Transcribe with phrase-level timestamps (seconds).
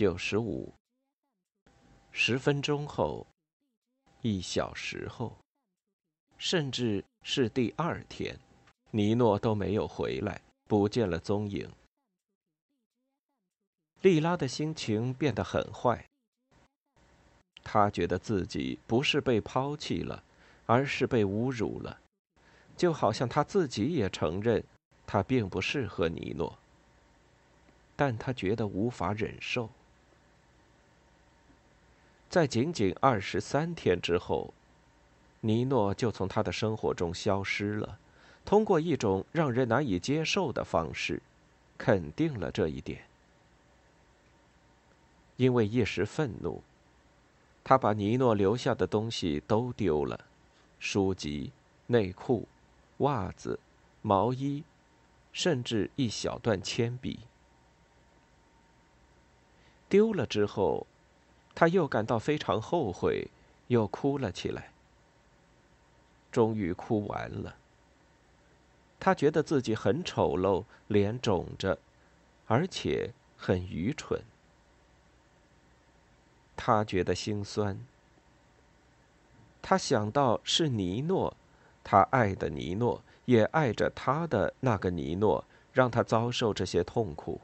[0.00, 0.72] 九十五，
[2.10, 3.26] 十分钟后，
[4.22, 5.36] 一小时后，
[6.38, 8.34] 甚至是第二天，
[8.92, 11.70] 尼诺都没有回来，不见了踪影。
[14.00, 16.02] 莉拉的心情变得很坏。
[17.62, 20.24] 她觉得自己不是被抛弃了，
[20.64, 22.00] 而是被侮辱了，
[22.74, 24.64] 就好像她自己也承认，
[25.06, 26.58] 她并不适合尼诺。
[27.94, 29.68] 但她觉得无法忍受。
[32.30, 34.54] 在仅仅二十三天之后，
[35.40, 37.98] 尼诺就从他的生活中消失了。
[38.44, 41.20] 通过一种让人难以接受的方式，
[41.76, 43.02] 肯定了这一点。
[45.36, 46.62] 因为一时愤怒，
[47.64, 50.26] 他把尼诺留下的东西都丢了：
[50.78, 51.50] 书籍、
[51.88, 52.46] 内裤、
[52.98, 53.58] 袜子、
[54.02, 54.62] 毛衣，
[55.32, 57.18] 甚至一小段铅笔。
[59.88, 60.86] 丢了之后。
[61.60, 63.28] 他又感到非常后悔，
[63.66, 64.70] 又哭了起来。
[66.32, 67.54] 终于哭完了。
[68.98, 71.78] 他觉得自己很丑陋，脸肿着，
[72.46, 74.22] 而且很愚蠢。
[76.56, 77.78] 他觉得心酸。
[79.60, 81.36] 他想到是尼诺，
[81.84, 85.44] 他爱的尼诺，也爱着他的那个尼诺，
[85.74, 87.38] 让他遭受这些痛苦。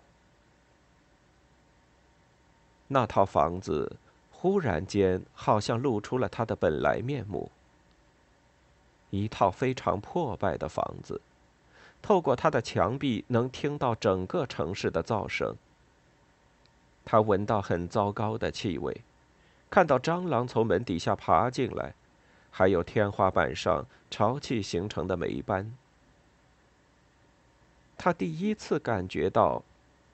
[2.89, 3.99] 那套房子。
[4.47, 7.51] 忽然间，好像露出了他的本来面目。
[9.11, 11.21] 一套非常破败的房子，
[12.01, 15.57] 透过他的墙壁能听到整个城市的噪声。
[17.05, 19.01] 他闻到很糟糕的气味，
[19.69, 21.93] 看到蟑螂从门底下爬进来，
[22.53, 25.77] 还有天花板上潮气形成的霉斑。
[27.99, 29.65] 他第一次感觉到，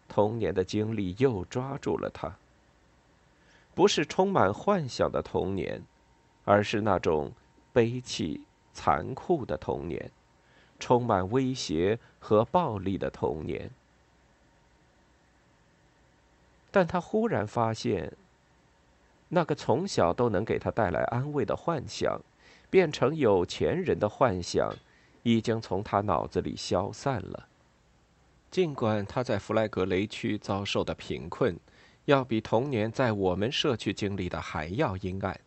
[0.09, 2.35] 童年的经历又抓住了他。
[3.75, 5.83] 不是充满幻想的童年，
[6.45, 7.33] 而是那种
[7.73, 8.43] 悲戚、
[8.75, 10.11] 残酷的童年，
[10.79, 13.71] 充满威胁和暴力的童年。
[16.71, 18.13] 但他忽然发现，
[19.29, 22.21] 那个从小都能给他带来安慰的幻想，
[22.69, 24.75] 变成有钱人的幻想，
[25.23, 27.49] 已经从他脑子里消散了。
[28.51, 31.59] 尽管他在弗莱格雷区遭受的贫困。
[32.07, 35.41] 要比童年在我们社区经历的还要阴暗。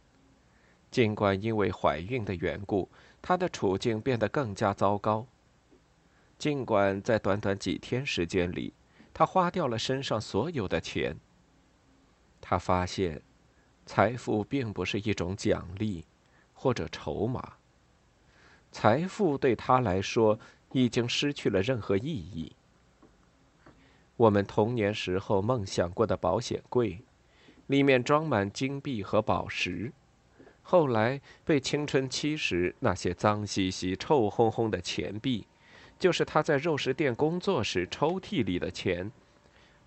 [0.89, 2.89] 尽管因为怀孕的缘故，
[3.21, 5.27] 她的处境变得更加糟糕。
[6.37, 8.73] 尽管在短短几天时间里，
[9.13, 11.17] 她花掉了身上所有的钱。
[12.39, 13.21] 她发现，
[13.85, 16.05] 财富并不是一种奖励，
[16.53, 17.53] 或者筹码。
[18.71, 20.39] 财富对她来说
[20.71, 22.55] 已经失去了任何意义。
[24.17, 27.01] 我们童年时候梦想过的保险柜，
[27.67, 29.91] 里面装满金币和宝石，
[30.63, 35.45] 后来被青春期时那些脏兮兮、臭烘烘的钱币，
[35.99, 39.11] 就是他在肉食店工作时抽屉里的钱，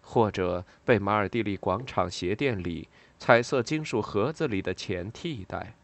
[0.03, 2.89] 或者被马尔蒂利广场鞋店里
[3.19, 5.75] 彩色金属盒子里的钱替代。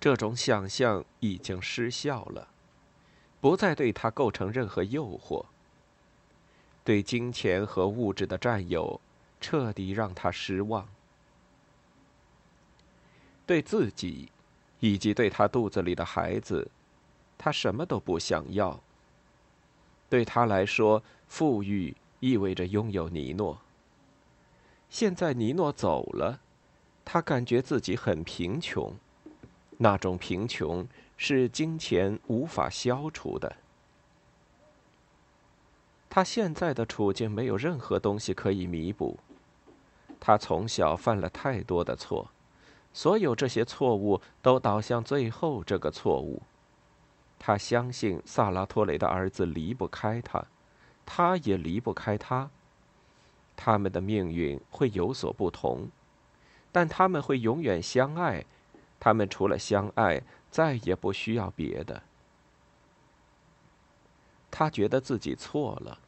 [0.00, 2.48] 这种想象已经失效了，
[3.40, 5.44] 不再对他构成任何诱惑。
[6.84, 9.00] 对金钱和物质的占有，
[9.40, 10.88] 彻底让他失望。
[13.46, 14.30] 对自己，
[14.78, 16.70] 以及对他肚子里的孩子，
[17.36, 18.80] 他什么都不想要。
[20.08, 23.60] 对他来说，富裕意味着拥有尼诺。
[24.88, 26.40] 现在尼诺走了，
[27.04, 28.94] 他感觉自己很贫穷，
[29.78, 30.86] 那种贫穷
[31.16, 33.56] 是金钱无法消除的。
[36.10, 39.18] 他现在的处境没有任何东西可以弥补。
[40.18, 42.28] 他从小犯了太多的错，
[42.92, 46.42] 所有这些错误都导向最后这个错误。
[47.38, 50.44] 他相信萨拉托雷的儿子离不开他，
[51.06, 52.50] 他也离不开他。
[53.56, 55.88] 他们的命运会有所不同，
[56.72, 58.44] 但他们会永远相爱。
[58.98, 62.02] 他们除了相爱，再也不需要别的。
[64.50, 65.98] 他觉得自己错了，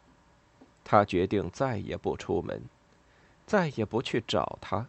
[0.83, 2.63] 他决定再也不出门，
[3.47, 4.87] 再也不去找他，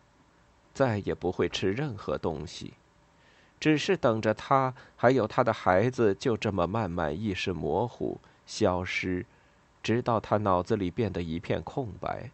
[0.73, 2.73] 再也不会吃任何东西，
[3.59, 9.25] 只是等着他还有他的孩子就这么慢慢意识模糊、消失，
[9.81, 12.31] 直到他脑子里变得一片空白，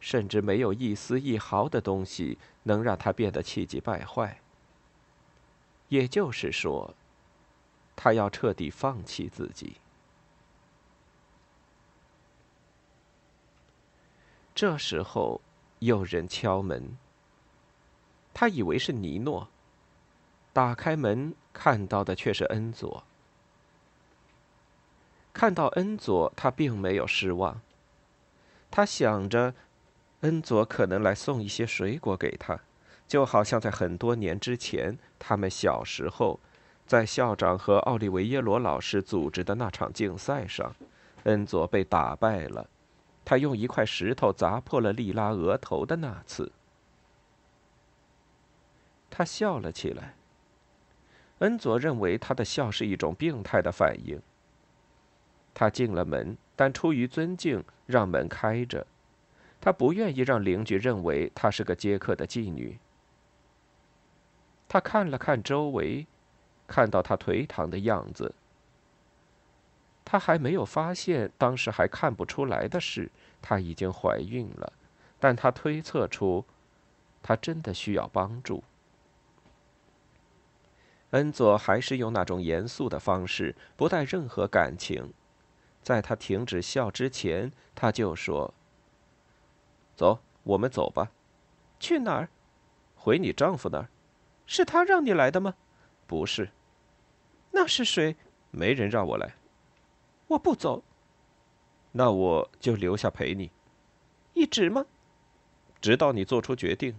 [0.00, 4.38] 甚至没有一丝一毫的东西能让他变得气急败坏。
[5.88, 6.94] 也就是说，
[7.94, 9.76] 他要彻底放弃自己。
[14.56, 15.42] 这时候，
[15.80, 16.96] 有人敲门。
[18.32, 19.48] 他以为是尼诺。
[20.54, 23.04] 打开门，看到的却是恩佐。
[25.34, 27.60] 看到恩佐，他并没有失望。
[28.70, 29.52] 他想着，
[30.20, 32.58] 恩佐可能来送一些水果给他，
[33.06, 36.40] 就好像在很多年之前，他们小时候，
[36.86, 40.74] 在校长和奥利维耶罗老师组织的那场竞赛上，
[41.24, 42.70] 恩佐被打败了。
[43.26, 46.52] 他用一块石头砸破了莉拉额头的那次，
[49.10, 50.14] 他笑了起来。
[51.40, 54.22] 恩佐认为他的笑是一种病态的反应。
[55.52, 58.86] 他进了门，但出于尊敬，让门开着。
[59.60, 62.78] 他不愿意让邻居认为他是个接客的妓女。
[64.68, 66.06] 他看了看周围，
[66.68, 68.32] 看到他颓唐的样子。
[70.06, 73.10] 她还没有发现当时还看不出来的是，
[73.42, 74.72] 她已经怀孕了。
[75.18, 76.44] 但她推测出，
[77.22, 78.62] 她真的需要帮助。
[81.10, 85.12] 恩佐还是用那种严肃的方式，不带任何感情。
[85.82, 88.52] 在他停止笑之前，他就说
[89.94, 91.10] ：“走，我们走吧。
[91.78, 92.28] 去哪儿？
[92.96, 93.88] 回你丈夫那儿。
[94.46, 95.54] 是他让你来的吗？
[96.06, 96.50] 不是。
[97.52, 98.16] 那是谁？
[98.50, 99.34] 没人让我来。”
[100.28, 100.82] 我不走，
[101.92, 103.50] 那我就留下陪你，
[104.34, 104.86] 一直吗？
[105.80, 106.98] 直到你做出决定。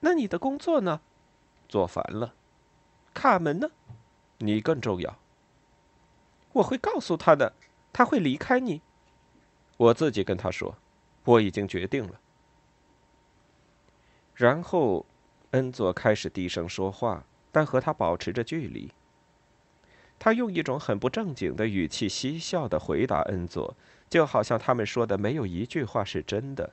[0.00, 1.00] 那你的工作呢？
[1.68, 2.34] 做烦了。
[3.14, 3.70] 卡门呢？
[4.38, 5.18] 你更重要。
[6.52, 7.54] 我会告诉他的，
[7.92, 8.82] 他会离开你。
[9.76, 10.76] 我自己跟他说，
[11.24, 12.20] 我已经决定了。
[14.34, 15.06] 然后，
[15.52, 18.92] 恩佐开始低声说话，但和他保持着距离。
[20.20, 23.74] 他用一种很不正经的语气嬉笑的回答恩佐，
[24.10, 26.70] 就好像他们说的没有一句话是真的。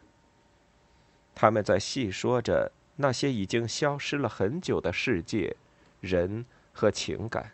[1.34, 5.56] 他们在细说着那些已经消失了很久的世界、
[6.02, 7.54] 人和情感。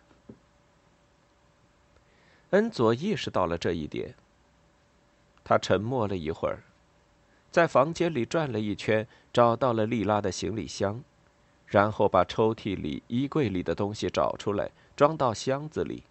[2.50, 4.16] 恩佐意识到了这一点。
[5.44, 6.64] 他沉默了一会儿，
[7.52, 11.04] 在房间里转了一圈，找到了莉拉的行李箱，
[11.68, 14.72] 然后把抽屉里、衣柜里的东西找出来。
[14.96, 16.04] 装到箱子里。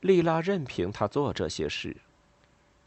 [0.00, 1.96] 丽拉任凭他做这些事，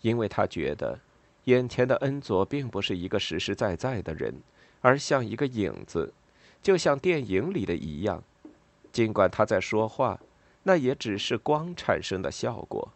[0.02, 1.00] 因为他觉得，
[1.46, 4.36] 眼前的恩佐并不是一个实实在在的人，
[4.82, 6.14] 而像一个影子，
[6.62, 8.22] 就像电影里的一样。
[8.92, 10.20] 尽管他在说话，
[10.64, 12.92] 那也只是光产生的效果。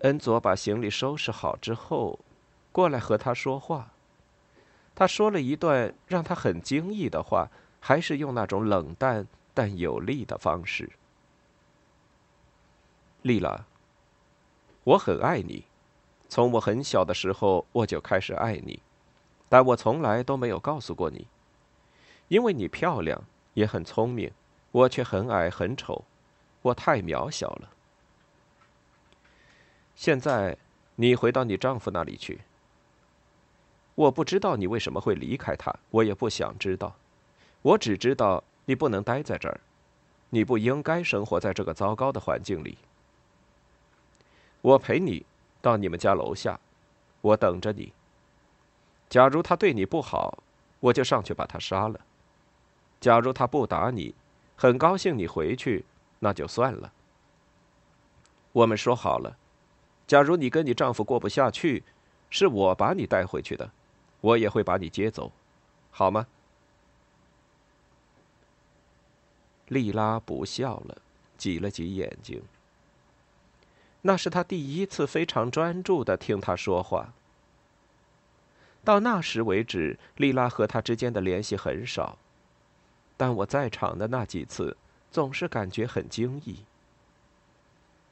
[0.00, 2.18] 恩佐把行李收拾好之后，
[2.72, 3.92] 过来和他说话。
[4.94, 7.50] 他说了一段让他很惊异的话。
[7.86, 10.90] 还是用那种冷淡但有力的方式。
[13.20, 13.66] 丽拉，
[14.84, 15.66] 我很爱你，
[16.26, 18.80] 从我很小的时候我就开始爱你，
[19.50, 21.26] 但我从来都没有告诉过你，
[22.28, 23.22] 因为你漂亮
[23.52, 24.32] 也很聪明，
[24.70, 26.06] 我却很矮很丑，
[26.62, 27.68] 我太渺小了。
[29.94, 30.56] 现在
[30.94, 32.40] 你回到你丈夫那里去。
[33.94, 36.96] 我不知道你为什么会离开他，我也不想知道。
[37.64, 39.58] 我只知道你不能待在这儿，
[40.28, 42.76] 你不应该生活在这个糟糕的环境里。
[44.60, 45.24] 我陪你
[45.62, 46.60] 到你们家楼下，
[47.22, 47.90] 我等着你。
[49.08, 50.42] 假如他对你不好，
[50.78, 51.98] 我就上去把他杀了；
[53.00, 54.14] 假如他不打你，
[54.56, 55.86] 很高兴你回去，
[56.18, 56.92] 那就算了。
[58.52, 59.38] 我们说好了，
[60.06, 61.82] 假如你跟你丈夫过不下去，
[62.28, 63.70] 是我把你带回去的，
[64.20, 65.32] 我也会把你接走，
[65.90, 66.26] 好吗？
[69.68, 70.98] 莉拉不笑了，
[71.36, 72.42] 挤了挤眼睛。
[74.02, 77.14] 那是他第一次非常专注的听他说话。
[78.84, 82.18] 到那时为止，莉拉和他之间的联系很少，
[83.16, 84.76] 但我在场的那几次，
[85.10, 86.58] 总是感觉很惊异。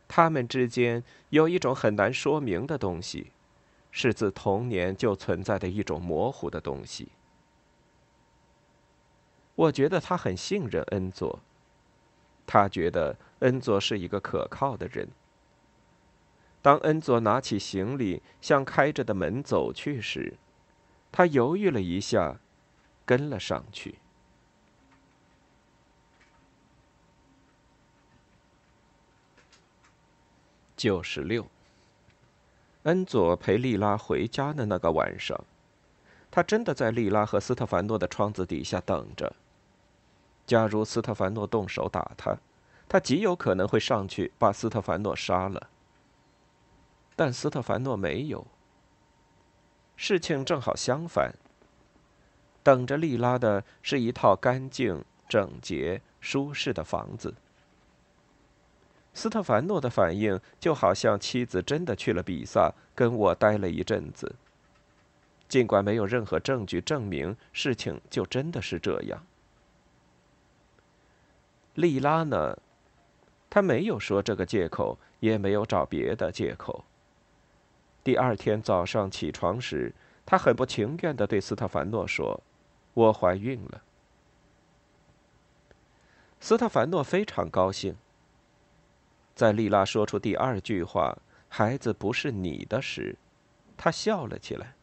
[0.08, 3.26] 他们之间有一种很难说明的东西，
[3.90, 7.08] 是自童年就存在的一种模糊的东西。
[9.62, 11.38] 我觉得他很信任恩佐，
[12.44, 15.08] 他觉得恩佐是一个可靠的人。
[16.60, 20.34] 当恩佐拿起行李向开着的门走去时，
[21.12, 22.38] 他犹豫了一下，
[23.04, 23.96] 跟了上去。
[30.76, 31.46] 九十六。
[32.82, 35.44] 恩佐陪莉拉回家的那个晚上，
[36.32, 39.36] 他真的在莉拉和斯特凡诺的窗子底下等着。
[40.46, 42.36] 假如斯特凡诺动手打他，
[42.88, 45.68] 他极有可能会上去把斯特凡诺杀了。
[47.14, 48.46] 但斯特凡诺没有。
[49.96, 51.32] 事情正好相反。
[52.62, 57.34] 等着莉拉的是一套干净、整洁、舒适的房子。
[59.14, 64.34] 斯特凡诺的反应就好像妻子真的去了比萨，跟我待了一阵子。
[65.48, 69.26] 尽管没有任何证据证明事情就真的是这样。
[71.74, 72.58] 莉拉呢？
[73.48, 76.84] 她没有说这个借口，也没有找别的借口。
[78.04, 79.94] 第二天早上起床时，
[80.26, 82.42] 她很不情愿的对斯特凡诺说
[82.94, 83.82] ：“我怀孕了。”
[86.40, 87.96] 斯特凡诺非常高兴。
[89.34, 91.16] 在莉拉说出第二句话
[91.48, 93.16] “孩子不是你的”时，
[93.76, 94.74] 他笑了起来，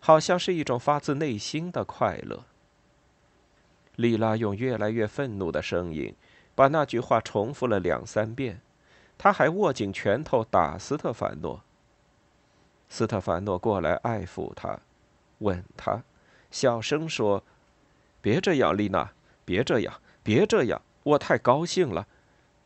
[0.00, 2.44] 好像是一种发自内心的快乐。
[3.96, 6.14] 莉拉用越来越愤怒的声音
[6.54, 8.60] 把那句话重复了两三遍，
[9.16, 11.62] 他还握紧拳头打斯特凡诺。
[12.88, 14.78] 斯特凡诺过来爱抚他，
[15.38, 16.02] 吻他，
[16.50, 17.42] 小声说
[18.22, 19.12] ：“别这样，丽娜，
[19.44, 22.06] 别这样，别这样，我太高兴了。”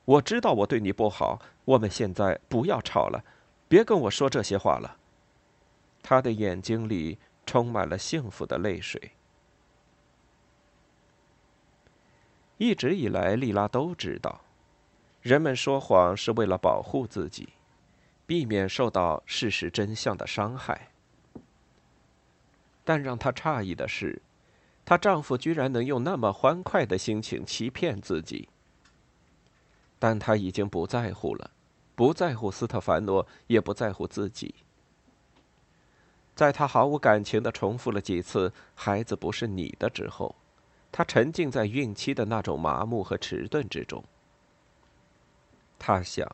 [0.04, 3.22] 我知道我对你不好，我们现在不要吵了，
[3.68, 4.96] 别跟我说这些话了。
[6.02, 9.12] 他的眼睛里充满了幸福的泪水。
[12.58, 14.42] 一直以来，莉拉都知道，
[15.22, 17.48] 人们说谎是为了保护自己，
[18.26, 20.90] 避免受到事实真相的伤害。
[22.84, 24.20] 但让她诧异的是，
[24.84, 28.48] 她丈夫居然能用那么欢快的心情欺骗自己。
[30.00, 31.50] 但他已经不在乎了，
[31.96, 34.54] 不在乎斯特凡诺，也不在乎自己。
[36.36, 40.36] 在他毫无感情的重复了几次“孩子不是你的”之后，
[40.98, 44.02] 他沉浸在孕期的那种麻木和迟钝之中。
[45.78, 46.28] 他想，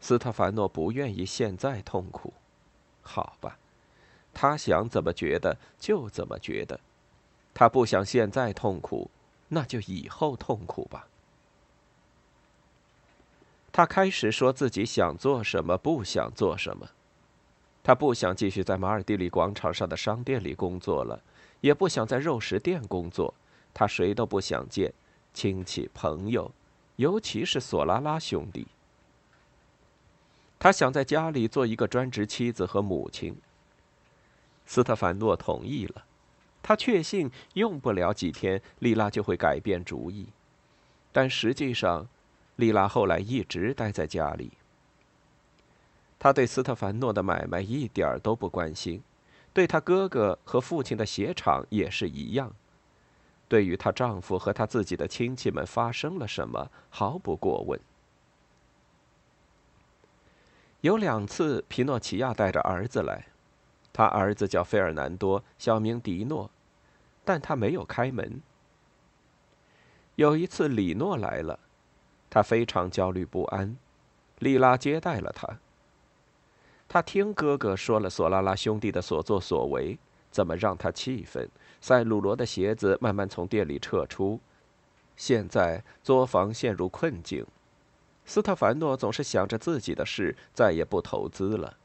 [0.00, 2.32] 斯特凡诺不愿意现在痛苦，
[3.02, 3.58] 好吧，
[4.32, 6.80] 他想怎么觉得就怎么觉得，
[7.52, 9.10] 他不想现在痛苦，
[9.48, 11.06] 那就以后痛苦吧。
[13.70, 16.88] 他开始说自己想做什么，不想做什么。
[17.84, 21.22] 他不想继续在马尔蒂里广场上的商店里工作了，
[21.60, 23.34] 也不想在肉食店工作。
[23.78, 24.90] 他谁都不想见，
[25.34, 26.50] 亲戚朋友，
[26.96, 28.66] 尤其是索拉拉兄弟。
[30.58, 33.36] 他想在家里做一个专职妻子和母亲。
[34.64, 36.06] 斯特凡诺同意了，
[36.62, 40.28] 他确信用不了几天，丽拉就会改变主意，
[41.12, 42.08] 但实际上。
[42.56, 44.52] 丽拉后来一直待在家里。
[46.18, 49.02] 他对斯特凡诺的买卖一点都不关心，
[49.52, 52.50] 对他哥哥和父亲的鞋厂也是一样。
[53.48, 57.78] 对于她丈夫和她自己的亲戚们发生了什么，毫不过问。
[60.82, 63.26] 有两次，皮诺奇亚带着儿子来，
[63.92, 66.50] 他儿子叫费尔南多，小名迪诺，
[67.24, 68.40] 但他没有开门。
[70.16, 71.58] 有一次，里诺来了。
[72.28, 73.76] 他非常焦虑不安，
[74.38, 75.58] 莉拉接待了他。
[76.86, 79.98] 他听哥哥说了索拉拉兄弟的所作所为，
[80.30, 81.48] 怎么让他气愤。
[81.86, 84.40] 塞鲁罗的鞋子慢慢从店里撤出，
[85.16, 87.46] 现在作坊陷入困境。
[88.24, 91.76] 斯特凡诺总是想着自己的事，再也不投资了。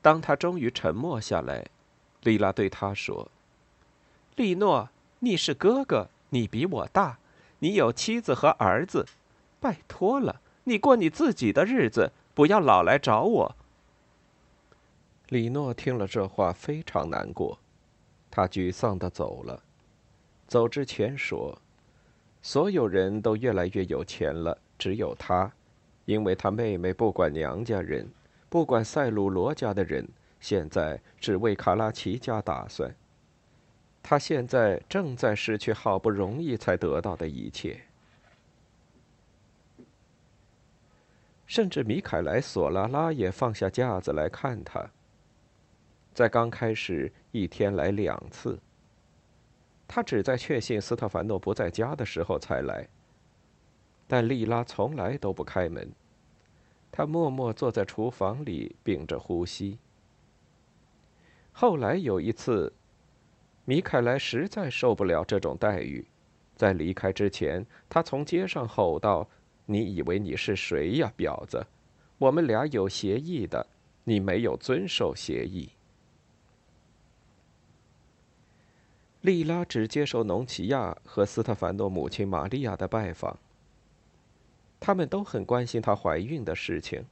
[0.00, 1.66] 当他终于沉默下来，
[2.22, 3.28] 莉拉对他说
[4.36, 7.18] ：“利诺，你是哥哥，你比我大。”
[7.58, 9.04] 你有妻子和儿子，
[9.58, 13.56] 拜托了，你过你自己的日子，不要老来找我。
[15.26, 17.58] 李诺听了这话，非常难过，
[18.30, 19.62] 他沮丧的走了。
[20.46, 21.60] 走之前说
[22.42, 25.52] ：“所有人都越来越有钱了，只有他，
[26.04, 28.08] 因为他妹妹不管娘家人，
[28.48, 30.08] 不管塞鲁罗家的人，
[30.40, 32.94] 现在只为卡拉奇家打算。”
[34.02, 37.82] 他现在正在失去好不容易才得到的一切，
[41.46, 44.90] 甚至米凯莱·索拉拉也放下架子来看他。
[46.20, 48.58] 在刚开始，一天来两次。
[49.88, 52.86] 他只在确信斯特凡诺不在家的时候才来。
[54.06, 55.90] 但莉拉从来都不开门，
[56.92, 59.78] 她默默坐在厨房里，屏着呼吸。
[61.52, 62.70] 后来有一次，
[63.64, 66.06] 米凯莱实在受不了这种待遇，
[66.54, 69.26] 在离开之前，他从街上吼道
[69.64, 71.66] ：“你以为你是谁呀，婊子！
[72.18, 73.66] 我们俩有协议的，
[74.04, 75.70] 你没有遵守协议。”
[79.22, 83.38] 莉拉只接受农奇亚和斯特凡诺母亲玛利亚的拜访。
[84.78, 87.04] 他们都很关心她怀孕的事情。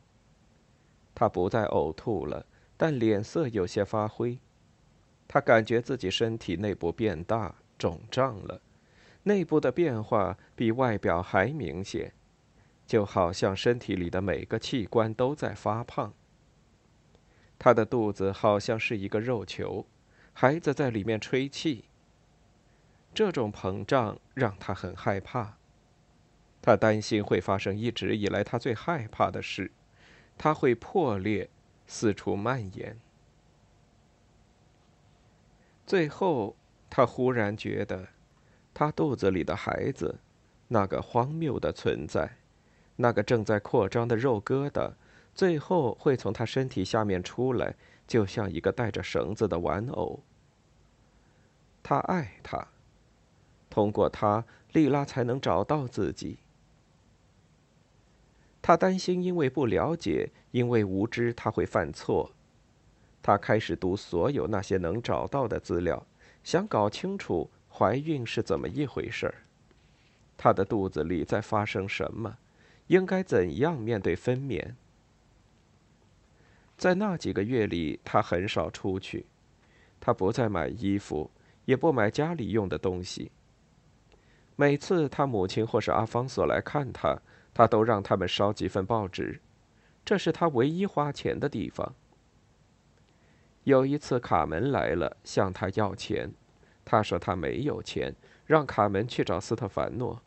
[1.15, 2.47] 她不再呕吐了，
[2.79, 4.39] 但脸色有些发灰。
[5.27, 8.63] 她感觉自己身体内部变大、肿胀了，
[9.25, 12.15] 内部的变化比外表还明显，
[12.87, 16.15] 就好像身体里的每个器官都在发胖。
[17.59, 19.85] 她的肚子好像是一个肉球，
[20.33, 21.85] 孩子在里面吹气。
[23.19, 25.57] 这种膨胀让他很害怕。
[26.63, 29.73] 他担心会发生一直以来他最害怕的事，
[30.37, 31.51] 他会破裂，
[31.85, 32.97] 四处蔓延。
[35.85, 36.55] 最后，
[36.89, 38.07] 他忽然觉得，
[38.73, 40.21] 他肚子里的孩子，
[40.69, 42.37] 那个荒谬的存在，
[42.95, 44.93] 那个正在扩张的肉疙瘩，
[45.35, 47.75] 最后会从他身体下面出来，
[48.07, 50.23] 就像一个带着绳子的玩偶。
[51.83, 52.69] 他爱他，
[53.71, 56.39] 通过他，莉拉才能找到自己。
[58.61, 62.31] 他担心，因为不了解，因为无知，他会犯错。
[63.23, 66.07] 他开始读所有那些能找到的资料，
[66.43, 69.35] 想搞清楚怀孕是怎么一回事儿。
[70.37, 72.37] 他的肚子里在发生什么？
[72.87, 74.75] 应该怎样面对分娩？
[76.77, 79.27] 在那几个月里，他很少出去，
[80.01, 81.31] 他不再买衣服，
[81.65, 83.31] 也不买家里用的东西。
[84.61, 87.17] 每次他母亲或是阿方索来看他。
[87.55, 89.41] 他都让他们烧几份报纸，
[90.05, 91.93] 这是他唯一花钱的地方。
[93.65, 96.33] 有一次，卡门来了，向他要钱，
[96.85, 98.15] 他说他没有钱，
[98.47, 100.23] 让卡门去找斯特凡诺。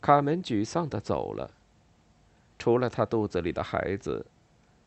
[0.00, 1.52] 卡门沮丧的走了。
[2.58, 4.26] 除了他肚子里的孩子，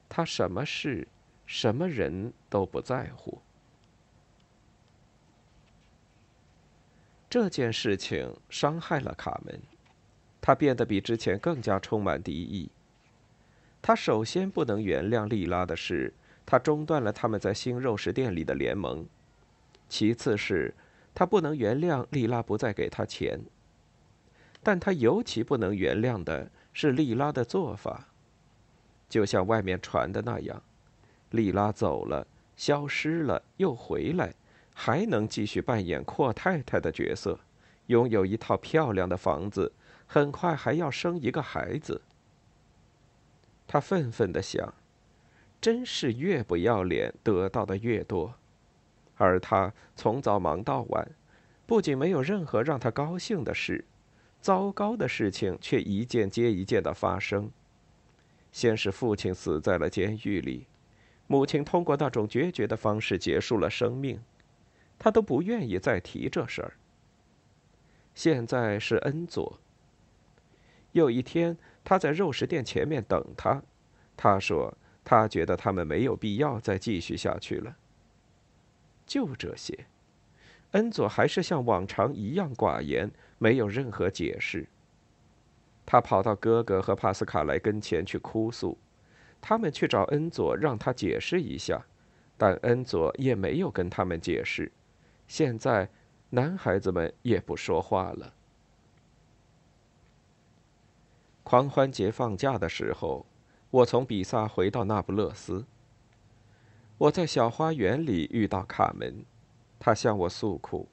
[0.10, 1.08] 他什么事、
[1.45, 3.41] 什么人都不在乎。
[7.39, 9.62] 这件事情伤害了卡门。
[10.41, 12.71] 他变得比之前更加充满敌意。
[13.80, 16.12] 他首先不能原谅莉拉的是，
[16.47, 19.06] 他中断了他们在新肉食店里的联盟；
[19.88, 20.73] 其次是，
[21.13, 23.39] 他不能原谅莉拉不再给他钱。
[24.63, 28.08] 但他尤其不能原谅的是莉拉的做法，
[29.08, 30.60] 就像外面传的那样，
[31.30, 34.34] 莉拉走了，消失了，又回来，
[34.80, 37.40] 还能继续扮演阔太太的角色，
[37.88, 39.74] 拥有一套漂亮的房子。
[40.06, 42.00] 很快还要生一个孩子。
[43.68, 44.72] 他愤愤的想
[45.60, 48.36] ：“真是越不要脸，得到的越多。”
[49.18, 51.10] 而他从早忙到晚，
[51.66, 53.84] 不仅没有任何让他高兴的事，
[54.40, 57.50] 糟糕的事情却一件接一件的发生。
[58.52, 60.68] 先是父亲死在了监狱里，
[61.26, 64.22] 母亲通过那种决绝的方式结束了生命，
[64.99, 66.73] 他都不愿意再提这事儿。
[68.15, 69.60] 现在是恩佐。
[70.91, 73.62] 有一天，他在肉食店前面等他。
[74.15, 77.77] 他说：“他觉得他们没有必要再继续下去了。”
[79.05, 79.86] 就这些，
[80.71, 84.67] 恩佐还是像往常一样寡言，没有任何解释。
[85.86, 88.77] 他跑到哥哥和帕斯卡莱跟前去哭诉，
[89.39, 91.86] 他们去找恩佐让他解释一下，
[92.38, 94.71] 但恩佐也没有跟他们解释。
[95.28, 95.90] 现在，
[96.30, 98.34] 男孩子们也不说话了。
[101.44, 103.26] 狂欢节放假的时候，
[103.70, 105.66] 我从比萨回到那不勒斯。
[106.98, 109.26] 我在小花园里遇到卡门，
[109.78, 110.88] 他向我诉苦：“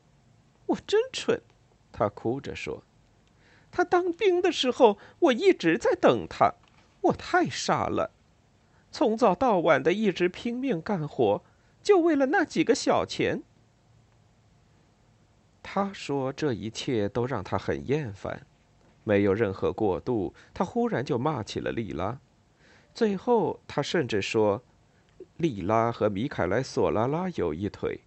[0.66, 1.40] 我真蠢。”
[1.90, 2.83] 他哭着说
[3.70, 6.55] ：“他当兵的时候，我一直在等他，
[7.03, 8.11] 我太傻了，
[8.90, 11.42] 从早到晚的一直拼命干活，
[11.83, 13.44] 就为了那几个小钱。”
[15.66, 18.46] 他说：“这一切都让他很厌烦。”
[19.03, 22.20] 没有任何过渡，他忽然就骂起了莉拉。
[22.94, 24.62] 最后，他甚至说，
[25.38, 28.00] 莉拉和米凯莱·索拉拉有一腿，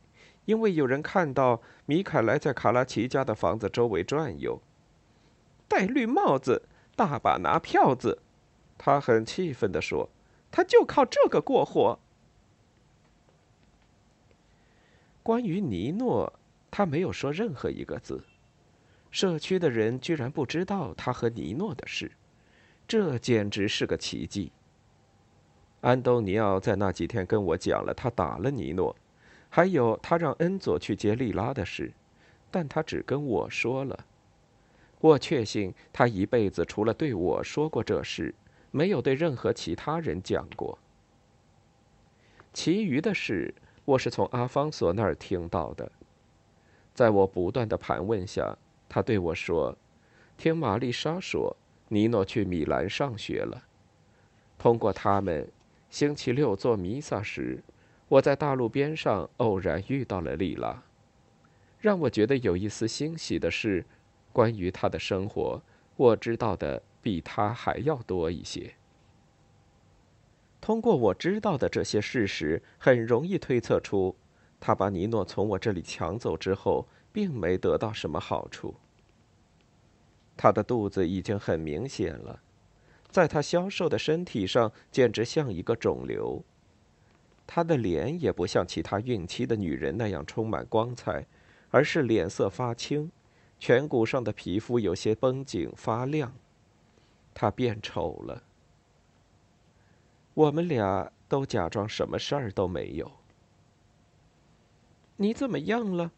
[0.46, 4.62] 因为有人看到米凯莱在卡拉奇家的房子周围转悠，
[5.67, 6.63] 戴绿帽子，
[6.96, 8.20] 大把拿票子。
[8.78, 10.10] 他很气愤地说
[10.52, 12.00] ：“他就靠这个过活。”
[15.22, 16.32] 关于尼诺，
[16.69, 18.23] 他没有说任何一个字。
[19.10, 22.12] 社区的人居然不知道他和尼诺的事，
[22.88, 24.51] 这简直是个奇迹。
[25.82, 28.95] 安东尼奥在那几天跟我讲了他打了尼诺，
[29.49, 31.91] 还有他让恩佐去接莉拉的事，
[32.51, 34.06] 但他只跟我说了。
[34.99, 38.34] 我确信他一辈子除了对我说过这事，
[38.71, 40.77] 没有对任何其他人讲过。
[42.51, 43.53] 其余的事，
[43.86, 45.91] 我是从阿方索那儿听到的。
[46.97, 48.57] 在我不断的盘问下，
[48.89, 49.77] 他对我说
[50.36, 51.55] ：“听玛丽莎说，
[51.89, 53.62] 尼诺去米兰上学了。
[54.57, 55.47] 通过他们，
[55.91, 57.63] 星期六做弥撒时，
[58.07, 60.81] 我在大路边上偶然遇到了丽拉。
[61.79, 63.86] 让我觉得有一丝欣喜的是。”
[64.33, 65.62] 关于他的生活，
[65.95, 68.73] 我知道的比他还要多一些。
[70.60, 74.15] 通过我知道的这些事实，很容易推测出，
[74.60, 78.76] 他把尼诺从我这里抢走之后，并没得到什么好处。
[80.36, 82.41] 他的肚子已经很明显了，
[83.10, 86.43] 在他消瘦的身体上，简直像一个肿瘤。
[87.46, 91.26] 他的脸也不像其他孕期的女人那样充满光彩，
[91.72, 93.12] 而是脸色发青。
[93.60, 96.32] 颧骨上的皮肤有些绷紧发亮，
[97.34, 98.43] 他变丑了。
[100.34, 103.12] 我们俩都假装什么事儿都没有。
[105.17, 106.12] 你怎么样了？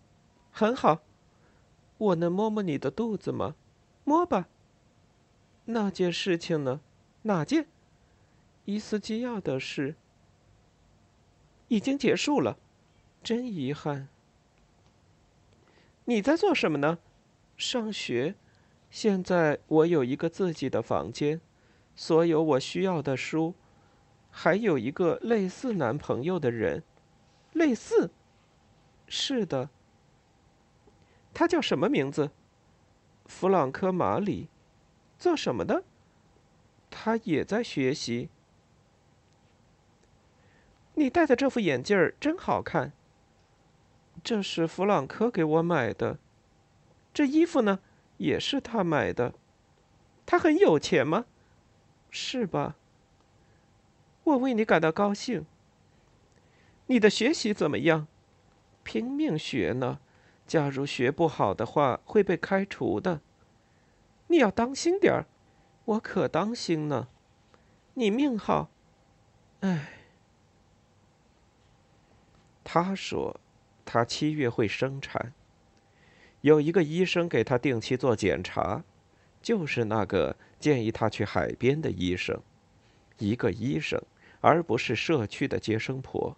[0.52, 1.02] 很好。
[1.98, 3.56] 我能摸摸你的肚子吗？
[4.06, 4.48] 摸吧。
[5.66, 6.80] 那件事情呢？
[7.24, 7.68] 哪件？
[8.66, 9.96] 伊斯基亚的事。
[11.68, 12.58] 已经结束了，
[13.22, 14.08] 真遗憾。
[16.06, 16.98] 你在做什么呢？
[17.58, 18.36] 上学，
[18.90, 21.40] 现在我有一个自己的房间，
[21.96, 23.54] 所有我需要的书，
[24.32, 26.82] 还有一个类似男朋友的人，
[27.54, 28.10] 类似，
[29.10, 29.70] 是的。
[31.34, 32.32] 他叫什么名字？
[33.26, 34.48] 弗朗科·马里，
[35.18, 35.84] 做什么的？
[36.90, 38.30] 他也在学习。
[40.96, 42.92] 你戴的这副眼镜儿真好看。
[44.24, 46.18] 这是弗朗科给我买的。
[47.14, 47.80] 这衣服呢，
[48.18, 49.34] 也是他买的。
[50.26, 51.26] 他很有钱吗？
[52.10, 52.76] 是吧？
[54.24, 55.46] 我为你感到高兴。
[56.88, 58.08] 你的学习怎么样？
[58.90, 60.00] 拼命学呢。
[60.48, 63.22] 假如学不好的话，会被开除的。
[64.26, 65.28] 你要当心点儿。
[65.86, 67.08] 我可当心呢。
[67.94, 68.72] 你命好。
[69.60, 69.90] 唉。
[72.64, 73.40] 他说，
[73.86, 75.34] 他七月会生产。
[76.42, 78.84] 有一个医生给他定期做检查，
[79.40, 82.42] 就是那个建议他去海边的医生，
[83.20, 84.02] 一个医生，
[84.42, 86.36] 而不是社区的接生婆。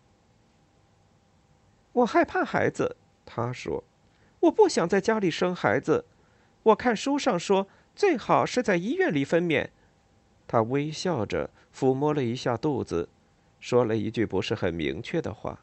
[1.93, 3.83] 我害怕孩子，他说，
[4.41, 6.05] 我不想在家里生孩子。
[6.63, 9.69] 我看书上说，最好是在医院里分娩。
[10.47, 13.09] 他微笑着抚摸了一下肚子，
[13.59, 15.59] 说了一句不是很明确的话。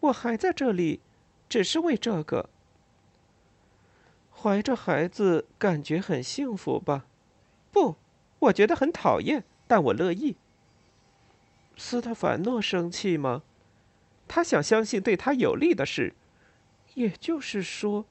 [0.00, 1.00] 我还在这里，
[1.48, 2.48] 只是为这个。
[4.32, 7.04] 怀着孩子感觉很幸福吧？
[7.70, 7.96] 不，
[8.38, 10.36] 我觉得很讨厌，但我乐意。
[11.76, 13.42] 斯特凡诺生气吗？
[14.30, 16.14] 他想相信对他有利的事，
[16.94, 18.06] 也就是说，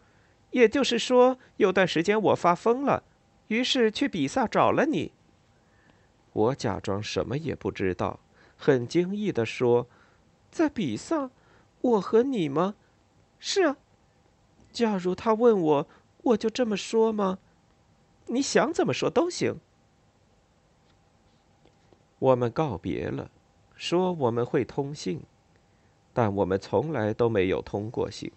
[0.51, 3.03] 也就是说，有段时间我发疯了，
[3.47, 5.13] 于是去比萨找了你。
[6.33, 8.19] 我假装什么也不知道，
[8.57, 9.87] 很惊异的说
[10.51, 11.31] ：“在比萨，
[11.79, 12.75] 我和你吗？
[13.39, 13.77] 是啊。
[14.73, 15.87] 假如他问我。”
[16.21, 17.39] 我就这么说吗？
[18.27, 19.55] 你想怎么说都行。
[22.19, 23.31] 我们告别了，
[23.73, 25.21] 说我们会通信，
[26.19, 28.29] 但我们从来都没有通过信。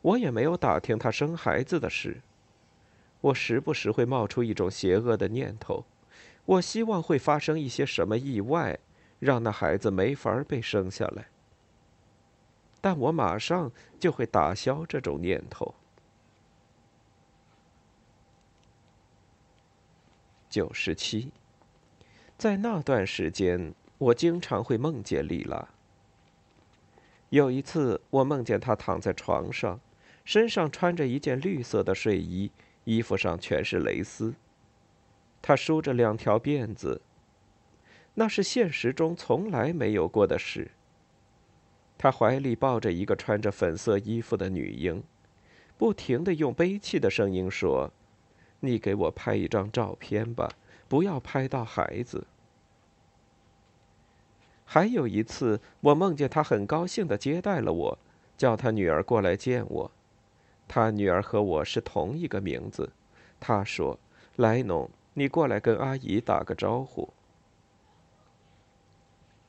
[0.00, 2.22] 我也没有打听他生孩子的事。
[3.20, 5.84] 我时不时会冒出一种邪恶的念头：
[6.46, 8.78] 我希望会发生一些什么意外，
[9.18, 11.26] 让那孩子没法被生下来。
[12.80, 13.70] 但我马上
[14.00, 15.74] 就会打消这种念头。
[20.48, 21.30] 九十七，
[22.38, 25.68] 在那段时间，我经常会梦见丽拉。
[27.30, 29.80] 有一次，我梦见他躺在床上，
[30.24, 32.50] 身上穿着一件绿色的睡衣，
[32.84, 34.34] 衣服上全是蕾丝。
[35.42, 37.00] 他梳着两条辫子，
[38.14, 40.70] 那是现实中从来没有过的事。
[41.96, 45.02] 他怀里抱着一个穿着粉色衣服的女婴，
[45.76, 47.92] 不停的用悲泣的声音说。
[48.60, 50.50] 你给我拍一张照片吧，
[50.88, 52.26] 不要拍到孩子。
[54.70, 57.98] 还有一次，我梦见他很高兴的接待了我，
[58.36, 59.90] 叫他女儿过来见我。
[60.68, 62.92] 他女儿和我是同一个名字。
[63.40, 63.98] 他说
[64.36, 67.08] ：“莱农，你过来跟阿姨打个招呼。”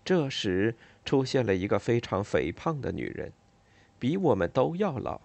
[0.06, 3.34] 这时出现了一个非常肥胖的女人，
[4.00, 5.20] 比我们都要老。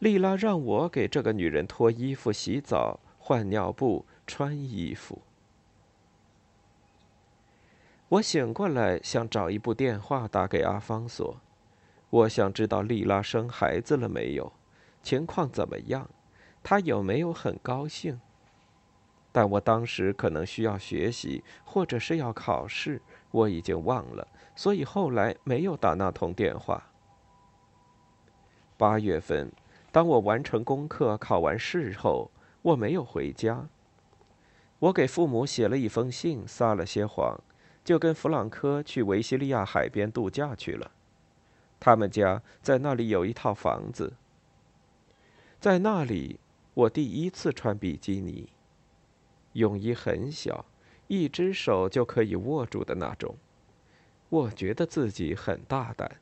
[0.00, 5.22] 丽拉让我给这个女人脱衣服、洗澡、换尿布、穿衣服。
[8.10, 11.36] 我醒过来，想找一部电话打给阿方索。
[12.10, 14.52] 我想知道丽拉生孩子了没有，
[15.00, 16.10] 情况怎么样，
[16.60, 18.20] 她有没有很高兴。
[19.30, 23.00] 但我当时可能需要学习，或者是要考试。
[23.30, 26.90] 我已经忘了，所以后来没有打那通电话。
[28.76, 29.52] 八月份，
[29.92, 33.68] 当我完成功课、考完试后，我没有回家。
[34.80, 37.40] 我给父母写了一封信，撒了些谎，
[37.84, 40.90] 就跟弗朗科去维西利亚海边度假去了。
[41.78, 44.12] 他们家在那里有一套房子。
[45.58, 46.40] 在那里，
[46.74, 48.48] 我第一次穿比基尼，
[49.52, 50.64] 泳衣很小。
[51.08, 53.34] 一只手就可以握住的那种，
[54.28, 56.20] 我觉得自己很大胆。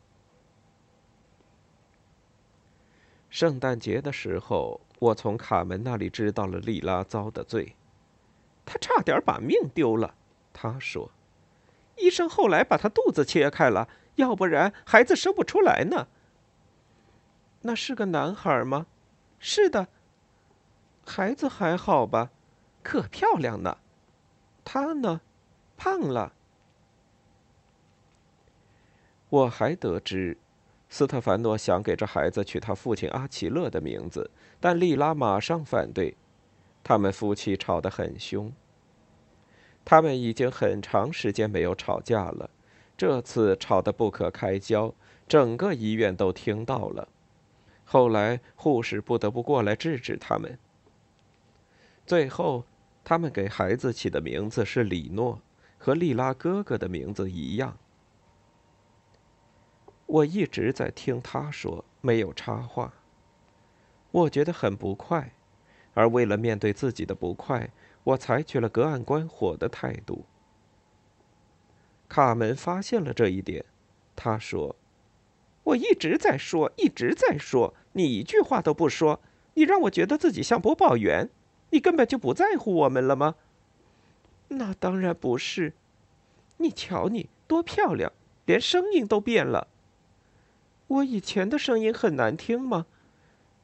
[3.28, 7.76] 圣诞节的时候，我从卡门那里知道了莉拉遭的罪，
[8.64, 10.14] 她差点把命丢了。
[10.54, 11.10] 他说，
[12.00, 16.08] 医生后来把他肚子切开了，要不然孩子生不出来呢。
[17.62, 18.87] 那是个男孩吗？
[19.38, 19.88] 是的。
[21.04, 22.30] 孩子还好吧？
[22.82, 23.78] 可漂亮呢。
[24.64, 25.20] 他呢，
[25.76, 26.32] 胖了。
[29.30, 30.38] 我还得知，
[30.88, 34.30] 斯特凡诺想给这孩子取他父亲阿奇勒的名字，
[34.61, 36.16] 但莉拉马上反对。
[36.82, 38.52] 他们夫妻吵得很凶。
[39.90, 42.51] 他们已经很长时间没有吵架了，
[42.94, 44.92] 这次吵得不可开交，
[45.27, 47.09] 整个医院都听到了。
[47.87, 50.59] 后来护士不得不过来制止他们。
[52.05, 52.66] 最后。
[53.05, 55.40] 他们给孩子起的名字是李诺，
[55.79, 57.79] 和莉拉哥哥的名字一样。
[60.05, 62.92] 我一直在听他说，没有插话。
[64.11, 65.33] 我觉得很不快，
[65.94, 67.70] 而为了面对自己的不快，
[68.08, 70.24] 我采取了隔岸观火的态度。
[72.08, 73.66] 卡门发现了这一点，
[74.16, 74.76] 他说
[75.64, 79.20] ：“我一直在说，一直在说，你一句话都不说，
[79.54, 81.28] 你让我觉得自己像播报员。”
[81.70, 83.34] 你根本就不在乎我们了吗？
[84.48, 85.74] 那当然不是。
[86.56, 88.10] 你瞧你多漂亮，
[88.46, 89.68] 连声音都变了。
[90.86, 92.86] 我以前的声音很难听吗？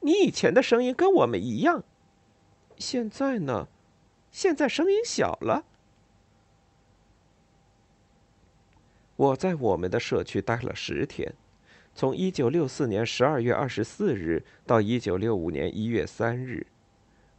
[0.00, 1.82] 你以前的声音跟我们一样。
[2.76, 3.68] 现在呢？
[4.34, 5.64] 现在声音小了。
[9.14, 11.32] 我在我们的社区待了十天，
[11.94, 16.66] 从一九六四年十二月二十四日到一九六五年一月三日。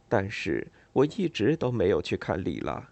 [0.08, 2.88] 但是我一直都没有去看里拉。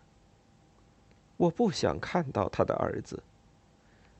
[1.38, 3.22] 我不想看到他的儿子。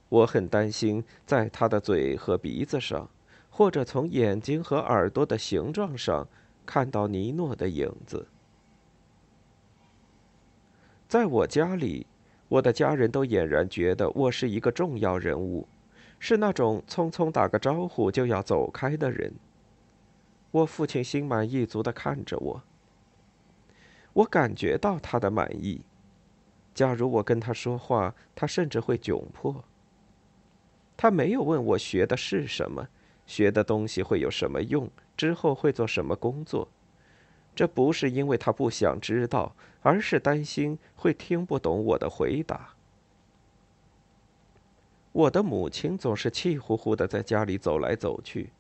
[0.09, 3.07] 我很担心在他的嘴和鼻子上，
[3.51, 6.27] 或者从眼睛和耳朵的形状上
[6.65, 8.27] 看到尼诺的影子。
[11.15, 12.09] 在我家里，
[12.49, 15.69] 我的家人都俨然觉得我是一个重要人物，
[16.19, 19.33] 是那种匆匆打个招呼就要走开的人。
[20.51, 22.61] 我父亲心满意足的看着我。
[24.13, 25.83] 我感觉到他的满意。
[26.75, 29.63] 假如我跟他说话，他甚至会窘迫。
[30.97, 32.89] 他没有问我学的是什么，
[33.25, 36.69] 学的东西会有什么用，之后会做什么工作。
[37.55, 42.75] 这不是因为他不想知道，而是担心会听不懂我的回答。
[45.13, 48.51] 我的母亲总是气呼呼的在家里走来走去。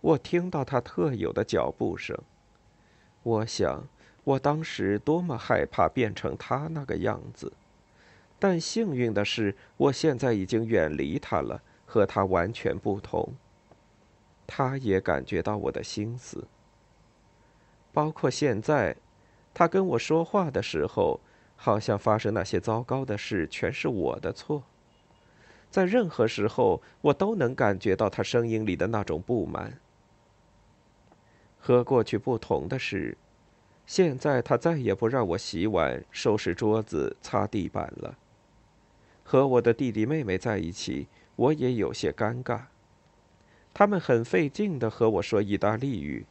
[0.00, 2.18] 我听到她特有的脚步声，
[3.22, 3.86] 我想。
[4.24, 7.52] 我当时多么害怕变成她那个样子，
[8.38, 13.34] 但幸运的是，我现在已经远离她了，和她完全不同。
[14.46, 16.48] 她也感觉到我的心思，
[17.94, 18.94] 包括现在，
[19.54, 21.20] 他跟我说话的时候，
[21.56, 24.64] 好像发生那些糟糕的事全是我的错。
[25.70, 29.78] 在任何时候，我都能感觉到他声音里的那种不满。
[31.58, 33.16] 和过去不同的是。
[33.86, 38.16] 现在他再也不让我洗碗、收拾桌子、擦地板了。
[39.22, 42.62] 和我的弟弟妹妹在一起，我也有些尴尬。
[43.74, 46.24] 他们很费劲的和我说意大利语，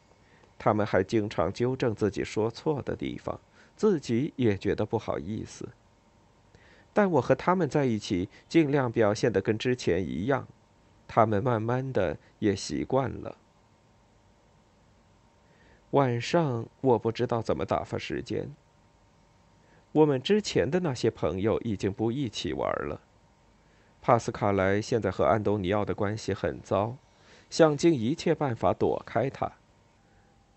[0.63, 3.38] 他们还经常纠正自己说错的地方，
[3.76, 5.67] 自己也觉得不好意思。
[6.93, 10.47] 但我和他们在一起，尽量表现的跟之前一样。
[11.06, 13.38] 他们慢慢的也习惯了。
[15.91, 18.49] 晚上我不知道怎么打发时间。
[19.91, 23.02] 我们之前的那些朋友已经不一起玩了。
[24.02, 26.95] 帕斯卡莱现在和安东尼奥的关系很糟，
[27.49, 29.52] 想尽一切办法躲开他。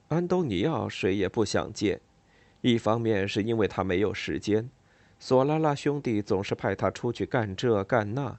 [0.08, 2.00] 安东尼奥谁也不想见，
[2.60, 4.70] 一方面是因为他没有时间，
[5.18, 8.38] 索拉拉兄弟总是派他出去干这干那；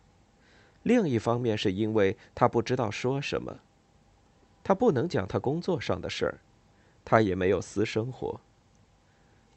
[0.84, 3.60] 另一方面是因为他不知道说什么，
[4.64, 6.40] 他不能讲他工作上的事儿。
[7.10, 8.40] 他也没有私生活。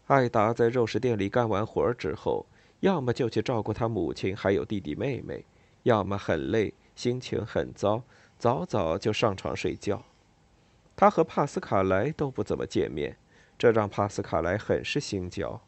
[0.07, 2.47] 艾达在肉食店里干完活之后，
[2.79, 5.45] 要么就去照顾他母亲还有弟弟妹妹，
[5.83, 8.03] 要么很累，心情很糟，
[8.39, 10.01] 早早就上床睡觉。
[11.01, 13.17] 他和帕斯卡莱都不怎么见面，
[13.57, 15.63] 这让帕斯卡莱很是心焦。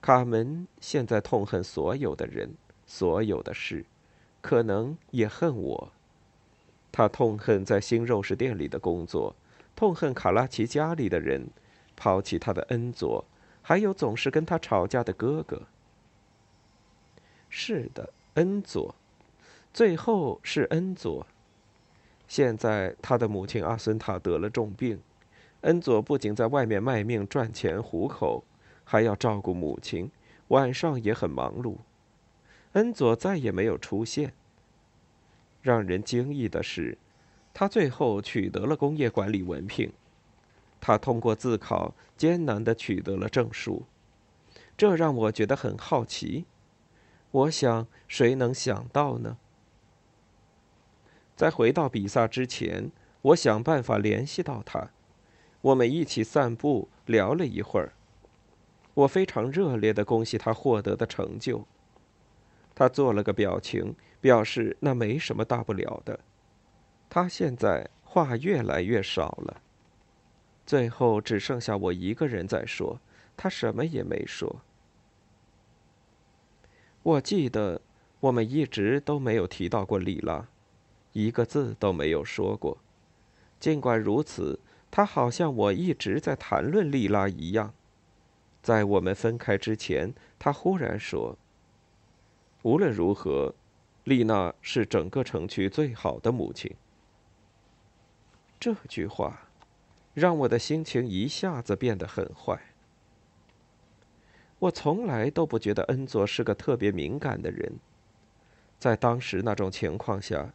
[0.00, 2.54] 卡门现在痛恨所有的人，
[2.86, 3.84] 所有的事，
[4.40, 5.92] 可能也恨我。
[6.92, 9.34] 他痛恨在新肉食店里的工作。
[9.74, 11.48] 痛恨卡拉奇家里的人，
[11.96, 13.24] 抛弃他的恩佐，
[13.60, 15.62] 还有总是跟他吵架的哥哥。
[17.50, 18.94] 是的，恩佐，
[19.72, 21.26] 最后是恩佐。
[22.34, 25.00] 现在他的母亲阿孙塔得了重病，
[25.60, 28.42] 恩佐不仅在外面卖命赚钱糊口，
[28.82, 30.10] 还要照顾母亲，
[30.48, 31.76] 晚上也很忙碌。
[32.72, 34.32] 恩佐再也没有出现。
[35.62, 36.98] 让人惊异的是。
[37.52, 39.92] 他最后取得了工业管理文凭，
[40.80, 43.84] 他通过自考艰难的取得了证书，
[44.76, 46.46] 这让我觉得很好奇。
[47.30, 49.38] 我想，谁能想到呢？
[51.36, 52.90] 在回到比萨之前，
[53.22, 54.90] 我想办法联系到他，
[55.60, 57.92] 我们一起散步聊了一会儿。
[58.94, 61.66] 我非常热烈的恭喜他获得的成就，
[62.74, 66.20] 他做了个表情，表示那没什么大不了的。
[67.10, 69.60] 他现在话越来越少了，
[70.64, 73.00] 最后只剩下我一个人在说，
[73.36, 74.60] 他什么也没说。
[77.02, 77.80] 我记得
[78.20, 80.48] 我们一直都没有提到过里拉，
[81.14, 82.76] 一个字都没有说过。
[83.58, 87.72] 尽管如此，他好像我一直在谈论莉拉一样。
[88.60, 91.38] 在我们分开之前，他忽然说
[92.62, 93.54] ：“无论如何，
[94.04, 96.74] 丽娜是整个城区最好的母亲。”
[98.60, 99.48] 这句话，
[100.14, 102.58] 让我的心情一下子变得很坏。
[104.58, 107.78] 我从来都不觉得恩佐是个特别敏感的人，
[108.78, 110.54] 在当时那种情况下，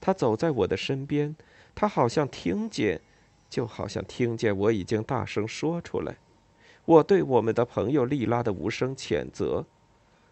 [0.00, 1.36] 他走在我的身边，
[1.74, 3.00] 他好像听见，
[3.48, 6.16] 就好像听见我已经大声说出来，
[6.84, 9.66] 我对我们的朋友莉拉的无声谴责，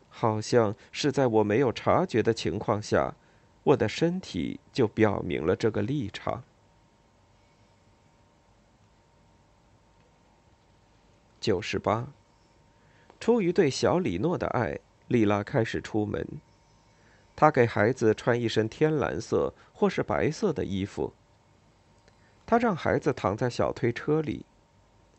[0.08, 3.14] 好像是在我没有察觉的情况下，
[3.62, 6.42] 我的身体就表明了这个立场。
[11.40, 12.08] 九十八。
[13.20, 14.78] 出于对小李诺的爱，
[15.08, 16.24] 丽拉开始出门。
[17.38, 21.12] 她给孩子穿一身天蓝色或是白色的衣服。
[22.44, 24.44] 她让孩子躺在小推车里，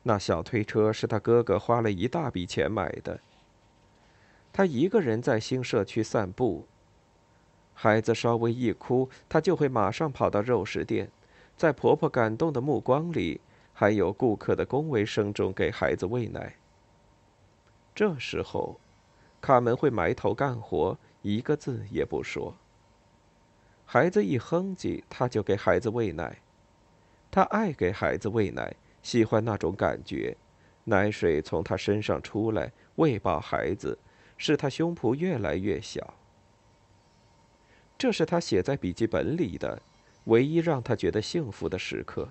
[0.04, 3.22] 那小推车是他哥哥花了一大笔钱买的。
[4.52, 6.68] 他一个人在新社区散步。
[7.74, 11.10] 孩子稍微一哭，他就会马上跑到肉食店，
[11.56, 13.40] 在婆婆感动的目光里。
[13.72, 16.58] 还有顾客的恭维声中给孩子喂奶。
[17.96, 18.78] 这时候，
[19.40, 22.56] 卡门会埋头干活，一个字也不说。
[23.86, 26.38] 孩子一哼唧，他就给孩子喂奶。
[27.32, 30.38] 他爱给孩子喂奶，喜欢那种感觉，
[30.86, 33.98] 奶水从他身上出来，喂饱孩子，
[34.38, 36.14] 使他胸脯越来越小。
[37.98, 39.82] 这是他写在笔记本里的，
[40.26, 42.30] 唯一让他觉得幸福的时刻。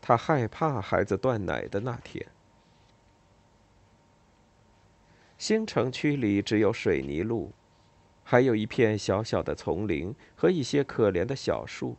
[0.00, 2.26] 他害怕孩子断奶的那天。
[5.42, 7.50] 新城区里只有水泥路，
[8.22, 11.96] 还有一片小小的丛林和一些可怜的小树，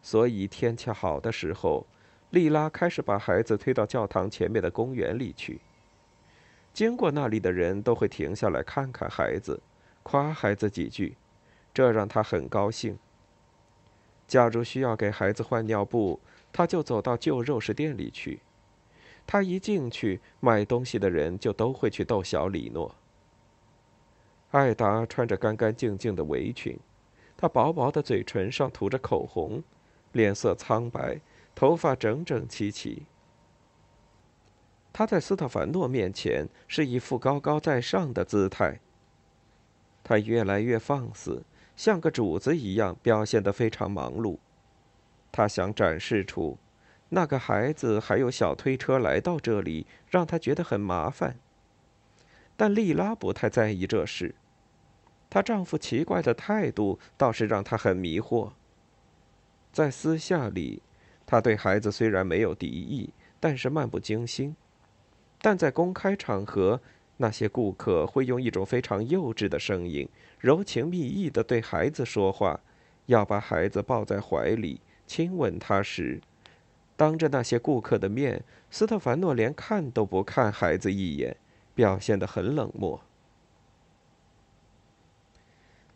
[0.00, 1.86] 所以天气好的时候，
[2.30, 5.60] 莉拉开始把孩子推到教堂前面的公园里去。
[6.72, 9.60] 经过那里的人都会停下来看看孩子，
[10.02, 11.14] 夸孩子几句，
[11.74, 12.98] 这让他很高兴。
[14.26, 16.18] 假如需要给孩子换尿布，
[16.50, 18.40] 他就走到旧肉食店里去。
[19.26, 22.94] 他一进去，买东西的人就都会去逗小李诺。
[24.50, 26.78] 艾达穿着干干净净的围裙，
[27.36, 29.62] 她薄薄的嘴唇上涂着口红，
[30.12, 31.20] 脸色苍白，
[31.54, 33.04] 头发整整齐齐。
[34.92, 38.78] 他在斯特凡诺面前是一副高高在上的姿态。
[40.04, 41.42] 他越来越放肆，
[41.74, 44.36] 像个主子一样表现得非常忙碌。
[45.30, 46.58] 他想展示出，
[47.14, 51.38] 那个孩子还有小推车来到这里，让他觉得很麻烦。
[52.56, 54.34] 但莉拉不太在意这事，
[55.28, 58.52] 她丈夫奇怪的态度倒是让她很迷惑。
[59.70, 60.82] 在私下里，
[61.26, 64.54] 她对孩子虽然没有敌意，但是漫不经心；
[65.42, 66.80] 但在公开场合，
[67.18, 70.08] 那些顾客会用一种非常幼稚的声音，
[70.40, 72.58] 柔情蜜意地对孩子说话，
[73.04, 76.18] 要把孩子抱在怀里，亲吻他时，
[77.02, 81.36] 当着那些顾客的面，斯特凡诺连看都不看孩子一眼。
[81.74, 83.00] 表现得很冷漠。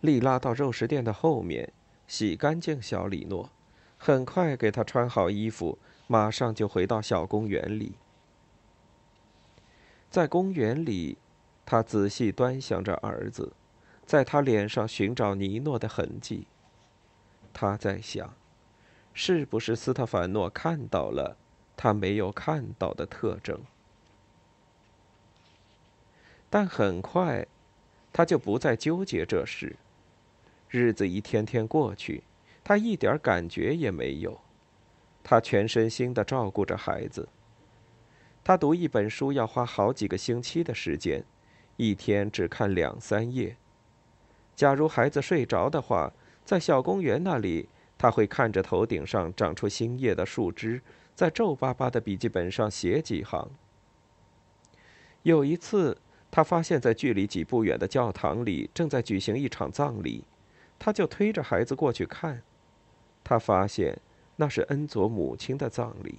[0.00, 1.72] 莉拉到肉食店的后面，
[2.08, 3.50] 洗干净小里诺，
[3.98, 7.96] 很快给他穿好衣服，马上就回到小公园里。
[10.10, 11.18] 在公园里，
[11.64, 13.52] 他仔细端详着儿子，
[14.06, 16.46] 在他脸上寻找尼诺的痕迹。
[17.52, 18.34] 他在想，
[19.18, 21.38] 是不是斯特凡诺看到了
[21.74, 23.58] 他没有看到的特征？
[26.50, 27.46] 但很快，
[28.12, 29.74] 他就不再纠结这事。
[30.68, 32.24] 日子一天天过去，
[32.62, 34.38] 他一点感觉也没有。
[35.24, 37.26] 他全身心的照顾着孩子。
[38.44, 41.24] 他读一本书要花好几个星期的时间，
[41.78, 43.56] 一天只看两三页。
[44.54, 46.12] 假如孩子睡着的话，
[46.44, 50.80] 在小公园那里，他会看着头顶上长出新叶的树枝，
[51.14, 53.50] 在皱巴巴的笔记本上写几行。
[55.22, 55.98] 有一次。
[56.28, 60.24] 他发现，在距离几步远的教堂里正在举行一场葬礼，
[60.78, 62.42] 他就推着孩子过去看。
[63.24, 63.98] 他发现
[64.34, 66.18] 那是恩佐母亲的葬礼。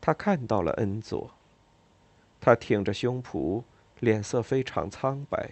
[0.00, 1.32] 他看到了恩佐，
[2.40, 3.64] 他挺着胸脯，
[3.98, 5.50] 脸色非常苍白。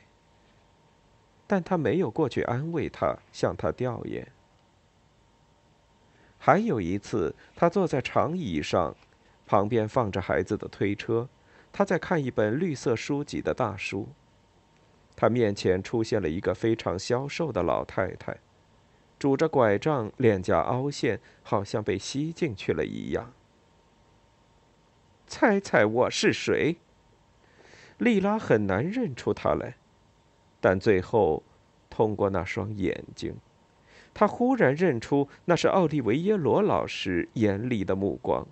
[1.52, 4.24] 但他没有过去安慰他，向他吊唁。
[6.38, 8.94] 还有一次，他坐在长椅上，
[9.48, 11.28] 旁边放着孩子的推车。
[11.72, 14.10] 他在看一本绿色书籍的大叔。
[15.16, 18.38] 他面前出现了一个非常消瘦的老太太，
[19.18, 23.32] 拄着拐杖，脸颊凹陷，好像被吸进去了一样。
[25.26, 26.76] 猜猜我是谁？
[27.98, 29.74] 莉拉很难认出他来，
[30.60, 31.42] 但最后，
[31.88, 33.34] 通过那双眼睛，
[34.12, 38.46] 他忽然认出那是奥利维耶罗老师严厉的目光。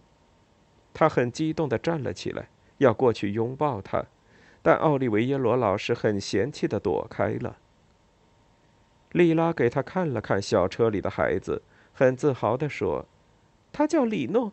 [0.92, 2.48] 他很激动地站了起来。
[2.78, 4.06] 要过去拥抱他，
[4.62, 7.56] 但奥利维耶罗老师很嫌弃的躲开了。
[9.10, 11.60] 莉拉给他看了看小车里的孩子，
[11.92, 13.04] 很自豪的说
[13.72, 14.52] ：“他叫里诺。”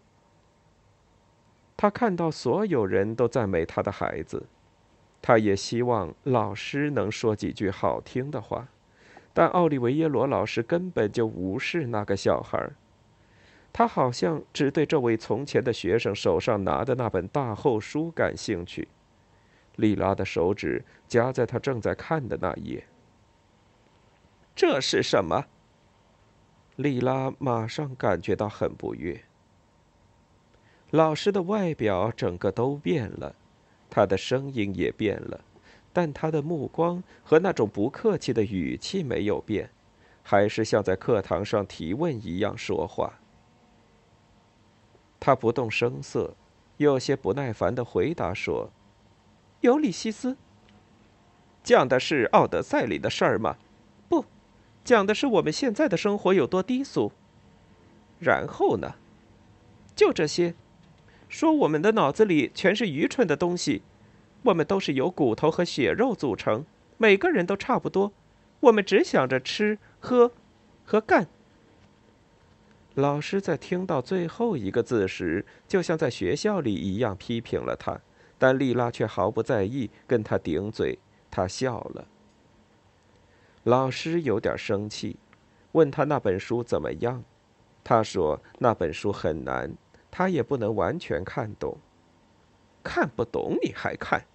[1.78, 4.48] 他看到所有人都赞美他的孩子，
[5.28, 8.68] 他也希望老师能说几句好听的话，
[9.34, 12.70] 但奥利维耶罗老师根本就无视那个小孩。
[13.74, 18.88] 他好像只对这位从前的学生手上拿的那本大厚书感兴趣。
[19.78, 22.86] 莉拉的手指夹在他正在看的那页。
[24.56, 25.46] 这是什么？
[26.76, 29.24] 莉拉马上感觉到很不悦。
[30.92, 33.36] 老师的外表整个都变了，
[33.96, 35.40] 他的声音也变了，
[35.94, 39.70] 但他的目光和那种不客气的语气没有变，
[40.22, 43.14] 还是像在课堂上提问一样说话。
[45.18, 46.36] 他不动声色，
[46.76, 48.70] 有些不耐烦的回答说
[49.64, 50.36] ：“尤里西斯，
[51.64, 53.56] 讲的是《奥德赛》里的事儿吗？
[54.10, 54.26] 不，
[54.84, 57.14] 讲的是我们现在的生活有多低俗。
[58.20, 58.96] 然后呢？
[59.96, 60.54] 就这些，
[61.36, 63.82] 说我们的脑子里全是愚蠢的东西，
[64.44, 66.66] 我们都是由骨头和血肉组成，
[66.96, 68.14] 每个人都差不多，
[68.62, 70.32] 我们只想着吃、喝
[70.86, 71.28] 和干。”
[72.96, 78.00] 老师在听到最后一个字时，就像在学校里一样批评了他，
[78.38, 80.98] 但莉拉却毫不在意，跟他顶嘴。
[81.30, 82.08] 他笑了。
[83.64, 85.18] 老师有点生气，
[85.74, 87.22] 问他那本书怎么样。
[87.84, 89.76] 他说那本书很难，
[90.18, 91.78] 他也不能完全看懂。
[92.82, 94.26] 看不懂你还看？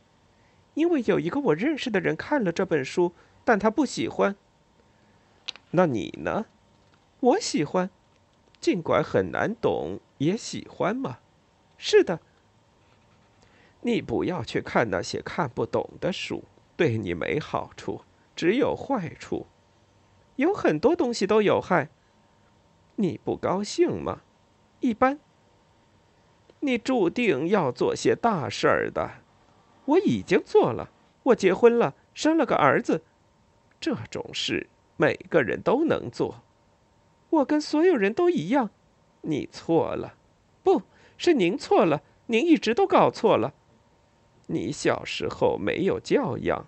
[0.74, 3.14] 因为有一个我认识的人看了这本书，
[3.47, 4.37] 但他不喜欢。
[5.70, 6.45] 那你呢？
[7.20, 7.89] 我喜欢。
[8.61, 11.20] 尽管很难懂，也喜欢嘛？
[11.78, 12.20] 是的。
[13.81, 16.45] 你不要去看那些看不懂的书，
[16.76, 18.03] 对你没好处，
[18.37, 19.47] 只有坏处。
[20.37, 21.89] 有很多东西都有害。
[22.97, 24.20] 你不高兴吗？
[24.81, 25.18] 一般。
[26.61, 29.11] 你注定要做些大事儿的。
[29.87, 30.91] 我已经做了，
[31.25, 33.03] 我结婚了，生了个儿子。
[33.81, 36.43] 这种事每个人都能做。
[37.31, 38.71] 我跟所有人都一样。
[39.23, 40.15] 你错了，
[40.63, 40.83] 不
[41.17, 43.55] 是您错了，您一直都搞错了。
[44.47, 46.67] 你小时候没有教养，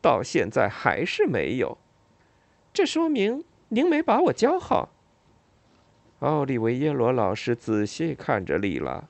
[0.00, 1.78] 到现在还是没有。
[2.72, 4.90] 这说明您没把我教好。
[6.20, 9.08] 奥利维耶罗老师仔细看着莉拉，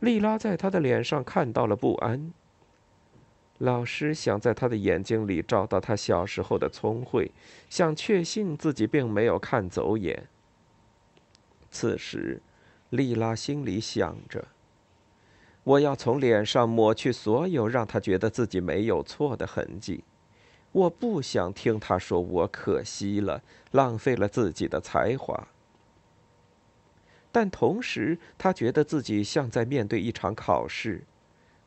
[0.00, 2.32] 莉拉在他的脸上看到了不安。
[3.58, 7.30] 老师想在他的眼睛里找到他小时候的聪慧，
[7.70, 10.28] 想确信自己并没有看走眼。
[11.70, 12.42] 此时，
[12.90, 14.46] 莉拉心里想着。
[15.64, 20.04] 我要从脸上抹去所有让他觉得自己没有错的痕迹。
[20.72, 25.48] 我不想听他说我可惜了，浪费了自己的才华。
[27.36, 31.04] 但同时，他觉得自己像在面对一场考试，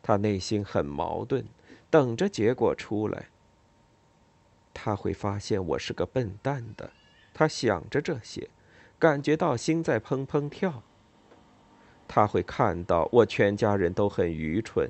[0.01, 1.45] 他内心很矛盾，
[1.91, 3.27] 等着结果出来。
[4.73, 6.89] 他会发现我是个笨蛋的，
[7.35, 8.49] 他想着这些，
[8.97, 10.81] 感觉到心在砰砰跳。
[12.07, 14.89] 他会看到我全家人都很愚蠢，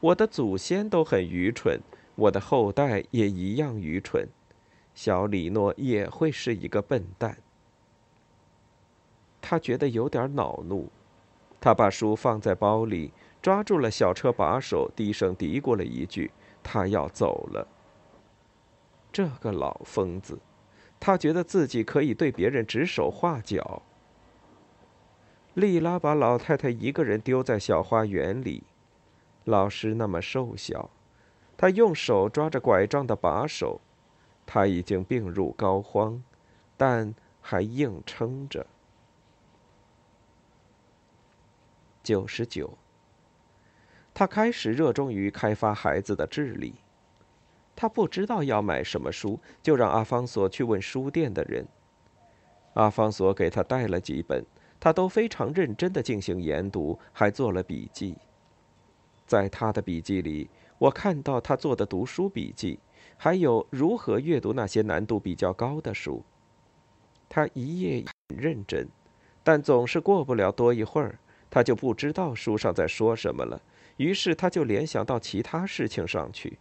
[0.00, 1.78] 我的祖先都很愚蠢，
[2.14, 4.26] 我的后代也一样愚蠢，
[4.94, 7.36] 小李诺也会是一个笨蛋。
[9.48, 10.90] 他觉得有点恼怒，
[11.60, 16.32] 他把书放在包里，抓住了小车把手，低声嘀咕了一句
[16.64, 17.64] ：“他要走了。”
[19.12, 20.36] 这个老疯子，
[20.98, 23.82] 他觉得自己可以对别人指手画脚。
[25.54, 28.64] 莉拉把老太太一个人丢在小花园里，
[29.44, 30.90] 老师那么瘦小，
[31.56, 33.80] 他用手抓着拐杖的把手，
[34.44, 36.18] 他已经病入膏肓，
[36.76, 38.66] 但还硬撑着。
[42.06, 42.78] 九十九，
[44.14, 46.76] 他开始热衷于开发孩子的智力。
[47.74, 51.66] 他不知道要买什么书，就让阿方索去问书店的人。
[52.74, 54.44] 阿方索给他带了几本。
[54.78, 58.14] 他都非常认真地进行研读，还做了笔记。
[59.26, 60.48] 在他的笔记里，
[60.78, 62.78] 我看到他做的读书笔记，
[63.16, 66.22] 还有如何阅读那些难度比较高的书。
[67.28, 68.86] 他一页很认真，
[69.42, 71.18] 但总是过不了多一会儿，
[71.50, 73.60] 他就不知道书上在说什么了。
[73.96, 76.58] 于是他就联想到其他事情上去。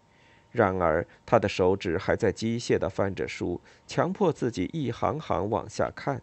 [0.51, 6.21] 然而他的手指还在机械地翻着书，强迫自己一行行往下看。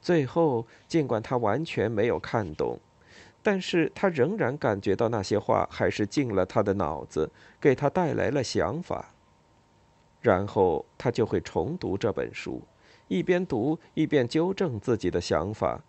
[0.00, 2.78] 最后，尽管他完全没有看懂，
[3.40, 7.30] 但是他仍然感觉到那些话还是进了他的脑子，
[7.60, 9.14] 给他带来了想法。
[10.20, 12.60] 然后他就会重读这本书，
[13.08, 15.80] 一边读一边纠正自己的想法，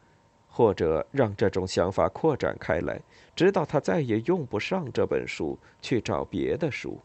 [0.56, 3.02] 或者让这种想法扩展开来，
[3.36, 6.98] 直到他再也用不上这本书，去找别的书。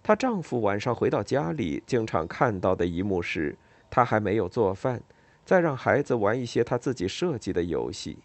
[0.00, 3.58] 她丈夫晚上回到家里，经常看到的一幕是。
[3.90, 5.02] 他还没有做饭，
[5.44, 8.18] 再让孩子玩一些他自己设计的游戏。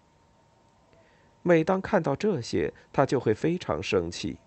[1.41, 4.37] 每当看到这些，他就会非常生气。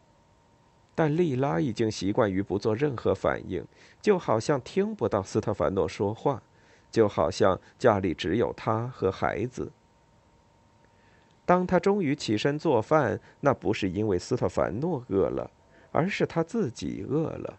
[0.94, 3.66] 但莉拉已经习惯于不做任何反应，
[4.00, 6.40] 就好像听不到斯特凡诺说话，
[6.92, 9.72] 就好像家里只有他和孩子。
[11.44, 15.50] 当他终于起身做饭，那不是因为斯特凡诺饿了，
[15.90, 17.58] 而是他自己饿了。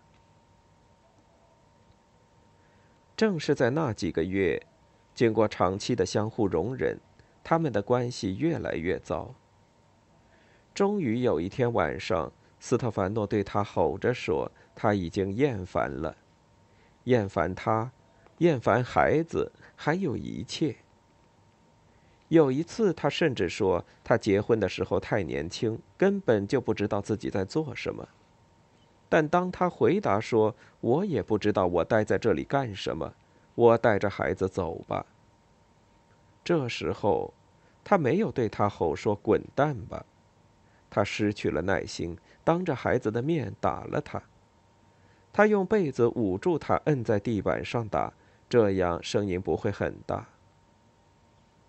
[3.17, 4.65] 正是在那几个月，
[5.13, 6.97] 经过长期的相互容忍，
[7.43, 9.35] 他们的关系越来越糟。
[10.73, 16.15] 终于有一天晚上，斯特凡诺对他吼着说：“他已经厌烦了，
[17.03, 17.91] 厌烦他，
[18.43, 20.75] 厌烦孩子，还有一切。”
[22.27, 28.05] 有一次，他甚至说：“他结婚的时候太年轻，根本就不知道自己在做什么。”
[29.07, 33.13] 但当他回答说：“我也不知道我待在这里干什么，
[33.55, 35.05] 我带着孩子走吧。”
[36.43, 37.33] 这时候，
[37.83, 40.05] 他没有对他吼说：“滚蛋吧！”
[40.89, 44.21] 他失去了耐心，当着孩子的面打了他。
[45.31, 48.11] 他用被子捂住他，摁在地板上打，
[48.53, 50.27] 这样声音不会很大。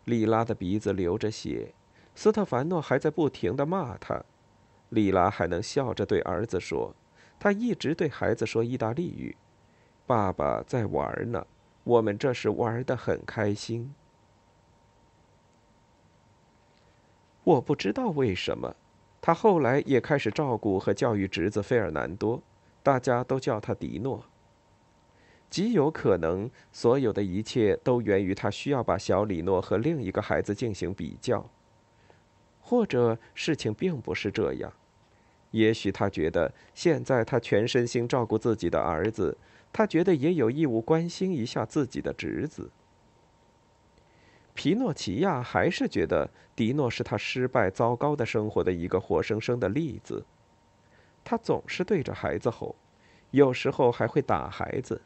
[0.05, 1.72] 莉拉的鼻子流着血，
[2.14, 4.22] 斯特凡诺还在不停的骂他，
[4.91, 6.95] 莉拉还能笑着对儿子说。
[7.41, 9.35] 他一直对孩子说意大利语
[10.07, 11.47] ：“爸爸在玩呢，
[11.85, 13.95] 我们这是玩的很开心。”
[17.45, 18.76] 我不知道为什么，
[19.22, 22.43] 他后来也开始照顾和教育侄子费尔南多，
[22.82, 24.22] 大家都叫他迪诺。
[25.55, 31.48] 极有可能，所有的一切都源于他需要把小李诺和另一个孩子进行比较，
[32.61, 34.72] 或者事情并不是这样。
[35.52, 39.38] 也许他觉得现在他全身心照顾自己的儿子，
[39.72, 42.72] 他觉得也有义务关心一下自己的侄子。
[44.55, 50.24] 皮诺奇亚还是觉得迪诺是他失败糟糕的生活的一个活生生的例子。
[51.22, 52.74] 他总是对着孩子吼，
[53.30, 55.00] 有时候还会打孩子。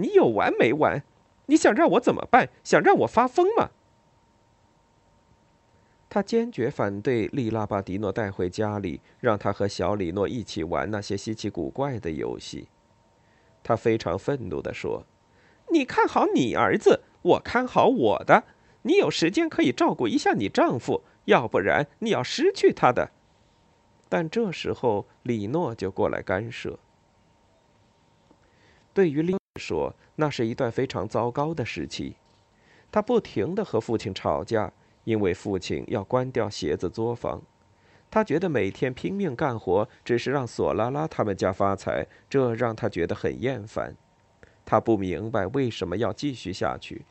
[0.00, 1.02] 你有完没完？
[1.46, 2.48] 你想让我怎么办？
[2.64, 3.70] 想让我发疯吗？
[6.08, 12.66] 他坚决反对丽拉把迪诺带回家里，让他和小里诺一起玩那些稀奇古怪的游戏。
[13.62, 15.04] 他非常愤怒地说
[15.70, 18.42] ：“你看好你儿子，我看好我的。
[18.82, 23.12] 你有时间可以照顾一下你丈夫，要不然你要失去他的。”
[24.08, 26.78] 但这时候，里诺就过来干涉。
[28.92, 32.16] 对于莉说，那是一段非常糟糕的时期。
[32.90, 34.72] 他不停地和父亲吵架。
[35.04, 37.40] 因为父亲要关掉鞋子作坊，
[38.10, 43.96] 他觉得每天拼命干活只是让索拉拉他们家发财，这让他觉得很厌烦。
[44.64, 47.06] 他不明白为什么要继续下去。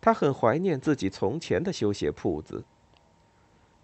[0.00, 2.64] 他很怀念自己从前的修鞋铺子。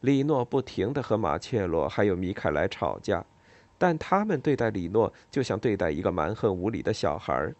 [0.01, 3.25] 里诺不停地和马切罗还有米凯莱吵架，
[3.77, 7.53] 但他们对待里诺就像对待一个蛮横无理的小孩。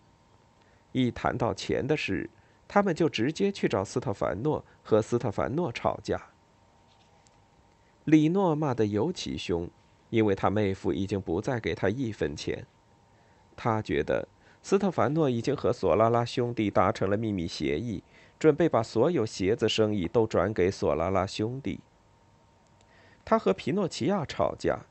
[0.93, 2.31] 一谈到钱的事。
[2.69, 6.31] 他们就直接去找斯特凡诺，和斯特凡诺吵架。
[8.05, 9.69] 里诺骂得尤其凶，
[10.09, 12.67] 因为他妹夫已经不再给他一分钱。
[13.55, 14.27] 他觉得
[14.63, 18.03] 斯特凡诺已经和索拉拉兄弟达成了秘密协议，
[18.39, 21.81] 准备把所有鞋子生意都转给索拉拉兄弟。
[23.23, 24.87] 他和皮诺奇亚吵架，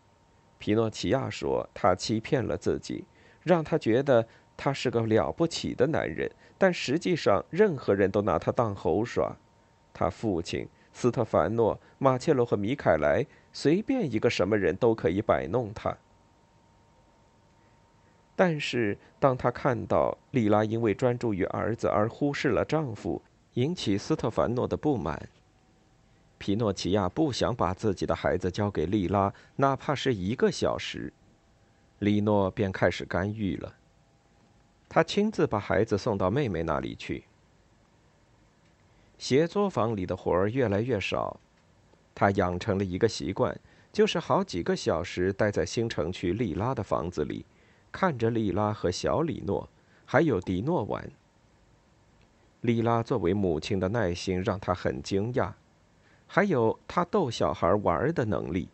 [0.59, 3.05] 皮诺奇亚说他欺骗了自己，
[3.41, 4.27] 让他觉得。
[4.63, 9.35] 他是个了不起的男人，但实际上任何人都拿他当猴耍。
[9.91, 15.97] 他父亲斯特凡诺、马切罗和米凯莱，随便一个什么人都可以摆弄他。
[18.35, 23.19] 但是当他看到莉拉因为专注于儿子而忽视了丈夫，
[23.55, 25.27] 引起斯特凡诺的不满，
[26.37, 31.11] 皮诺奇亚不想把自己的孩子交给莉拉，哪怕是一个小时，
[31.97, 33.73] 里诺便开始干预了。
[34.93, 37.23] 他亲自把孩子送到妹妹那里去。
[39.17, 41.39] 协作坊里的活儿越来越少，
[42.13, 43.57] 他养成了一个习惯，
[43.93, 47.45] 就是好几个小时待在新城区利拉的房子里，
[47.89, 49.69] 看着利拉和小里诺，
[50.05, 51.09] 还有迪诺玩。
[52.59, 55.53] 利拉作为母亲的耐心让他很惊讶，
[56.27, 58.67] 还有他逗小孩玩的能力，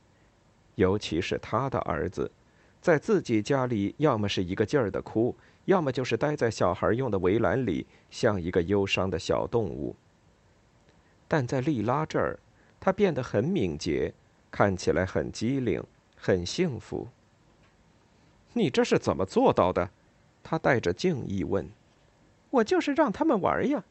[0.73, 2.31] 尤其是他的儿子，
[2.81, 5.35] 在自己家里要么是一个劲儿的哭。
[5.67, 9.93] 要么就是待在小孩用的围栏里，像一个忧伤的小动物。
[11.27, 12.39] 但在莉拉这儿，
[12.79, 14.13] 他变得很敏捷，
[14.49, 15.83] 看起来很机灵，
[16.15, 17.09] 很幸福。
[18.53, 19.89] 你这是怎么做到的？
[20.41, 21.69] 他带着敬意问。
[22.49, 23.83] 我就是让他们玩呀。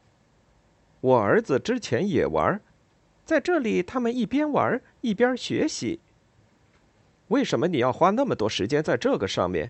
[0.99, 2.59] 我儿子之前也玩，
[3.23, 5.99] 在这里他们一边玩一边学习。
[7.27, 9.69] 为什么你要花那么多时间在这个上面？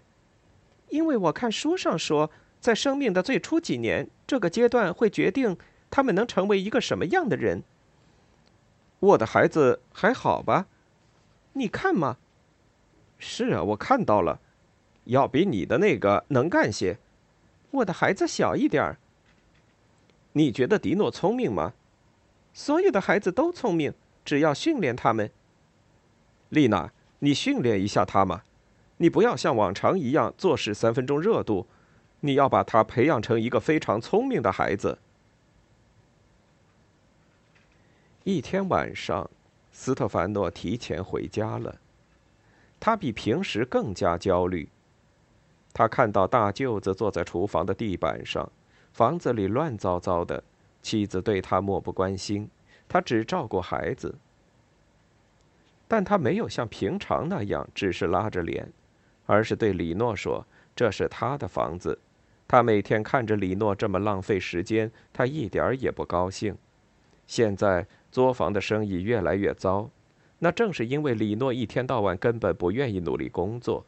[0.90, 5.58] 因为我看书上说，在生命的最初几年，这个阶段会决定
[5.90, 7.64] 他们能成为一个什么样的人。
[9.00, 10.68] 我的孩子还好吧？
[11.54, 12.18] 你看嘛。
[13.20, 14.40] 是啊，我看到了，
[15.06, 16.98] 要比你的那个能干些。
[17.72, 18.98] 我的孩子小一点儿。
[20.34, 21.74] 你觉得迪诺聪明吗？
[22.54, 25.32] 所有的孩子都聪明，只要训练他们。
[26.50, 28.44] 丽娜，你训练一下他嘛。
[28.98, 31.68] 你不要像往常一样做事三分钟热度，
[32.22, 34.98] 你要把他培养成一个非常聪明的孩子。
[38.24, 39.30] 一天晚上，
[39.72, 41.76] 斯特凡诺提前回家了，
[42.80, 44.68] 他比平时更加焦虑。
[45.74, 48.52] 他看到大舅子坐在厨房的地板上，
[48.94, 50.44] 房子里乱糟糟的，
[50.82, 52.50] 妻子对他漠不关心，
[52.90, 54.16] 他只照顾孩子，
[55.88, 58.74] 但他没有像平常那样只是拉着脸。
[59.28, 60.44] 而是对李诺说
[60.76, 62.00] ：“这是他的房子，
[62.48, 66.58] 他每天看着李诺这么浪费时间，他一点儿也不高兴。
[67.28, 69.90] 现在作坊的生意越来越糟，
[70.40, 73.86] 那正是因为李诺一天到晚根本不愿意努力工作。”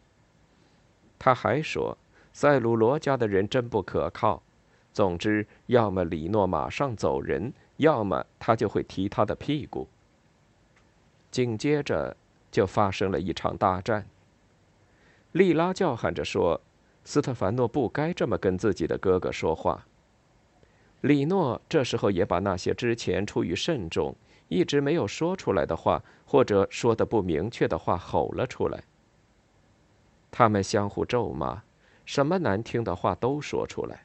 [1.18, 1.98] 他还说
[2.32, 4.44] ：“塞鲁罗家的人真不可靠。
[4.92, 9.88] 总之，要么李诺马上走人，要么他就会踢他的屁股。”
[11.32, 12.18] 紧接着，
[12.52, 14.06] 就发生了一场大战。
[15.32, 16.60] 莉拉叫喊着说
[17.06, 19.86] ：“斯特凡诺不该这么跟自己的哥哥说话。”
[21.02, 24.16] 里诺这时候也把那些之前出于慎重，
[24.48, 28.84] 一直没有说出来的话，或者说的不明确的话吼了出来。
[30.32, 31.62] 他们相互咒骂，
[32.06, 34.04] 什么难听的话都说出来。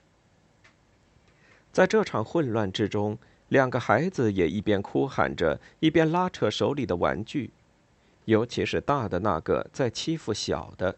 [1.73, 3.19] 在这场混乱之中，
[3.49, 7.51] 两个孩子也一边哭喊着，一边拉扯手里的玩具，
[8.27, 10.95] 尤其是大的那个在欺负小的。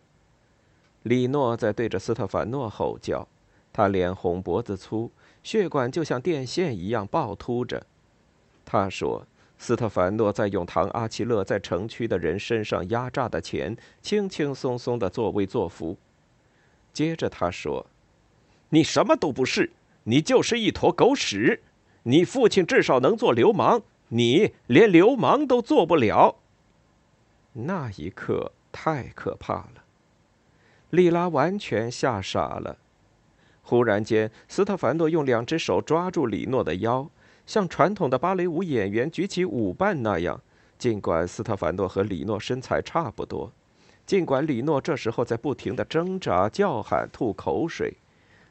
[1.06, 3.28] 李诺在对着斯特凡诺吼叫，
[3.72, 5.08] 他脸红脖子粗，
[5.40, 7.86] 血管就像电线一样暴突着。
[8.64, 9.24] 他说
[9.56, 15.96] ：“斯特凡诺在用唐阿奇勒在城区的人身上压榨的钱，轻轻松松的作威作福。”
[16.92, 17.86] 接着他说
[18.70, 19.70] ：“你什么都不是，
[20.02, 21.62] 你就是一坨狗屎。
[22.02, 26.34] 你父亲至少能做流氓，你连流氓都做不了。”
[27.54, 29.84] 那一刻太可怕了。
[30.96, 32.78] 莉拉完全吓傻了。
[33.62, 37.08] 忽然间，斯特凡诺用两只手抓住李诺的腰，
[37.46, 40.40] 像传统的芭蕾舞演员举起舞伴那样。
[40.78, 43.52] 尽管斯特凡诺和李诺身材差不多，
[44.06, 47.94] 尽管李诺这时候在不停的挣扎、叫喊、吐口水，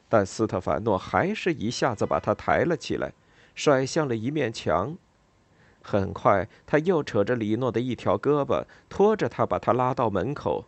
[0.08, 3.12] 但斯特凡诺还是一下子把他抬了起来，
[3.54, 4.96] 甩向了一面墙。
[5.82, 10.64] 很快，他又扯着李诺的一条胳膊，拖着他把他拉到门口。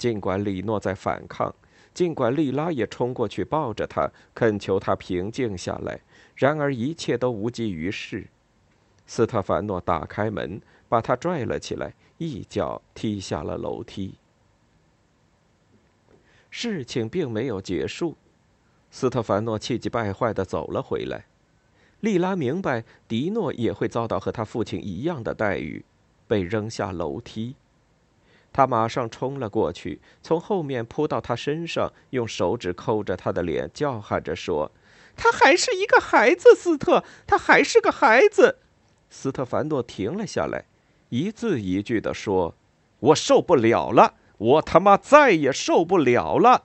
[0.00, 1.54] 尽管李诺在反抗，
[1.92, 6.00] 尽管莉拉也冲过去抱着他，恳求他平静下来，
[6.34, 8.26] 然而一切都无济于事。
[9.06, 14.14] 斯特凡诺打开门，把他拽了起来，一脚踢下了楼梯。
[16.48, 18.16] 事情并没有结束，
[18.90, 21.26] 斯特凡诺气急败坏地走了回来。
[22.00, 25.84] 莉拉明白，迪诺也会遭到和他父亲一样的待遇，
[26.26, 27.54] 被扔下楼梯。
[28.52, 34.72] 他马上冲了过去，从后面扑到他身上，用手指抠着他的脸，叫喊着说
[35.16, 38.58] ：“他还是一个孩子，斯特，他还是个孩子。”
[39.08, 40.66] 斯特凡诺停了下来，
[41.10, 42.54] 一字一句地说
[43.00, 46.64] ：“我受不了了，我他妈再也受不了了。”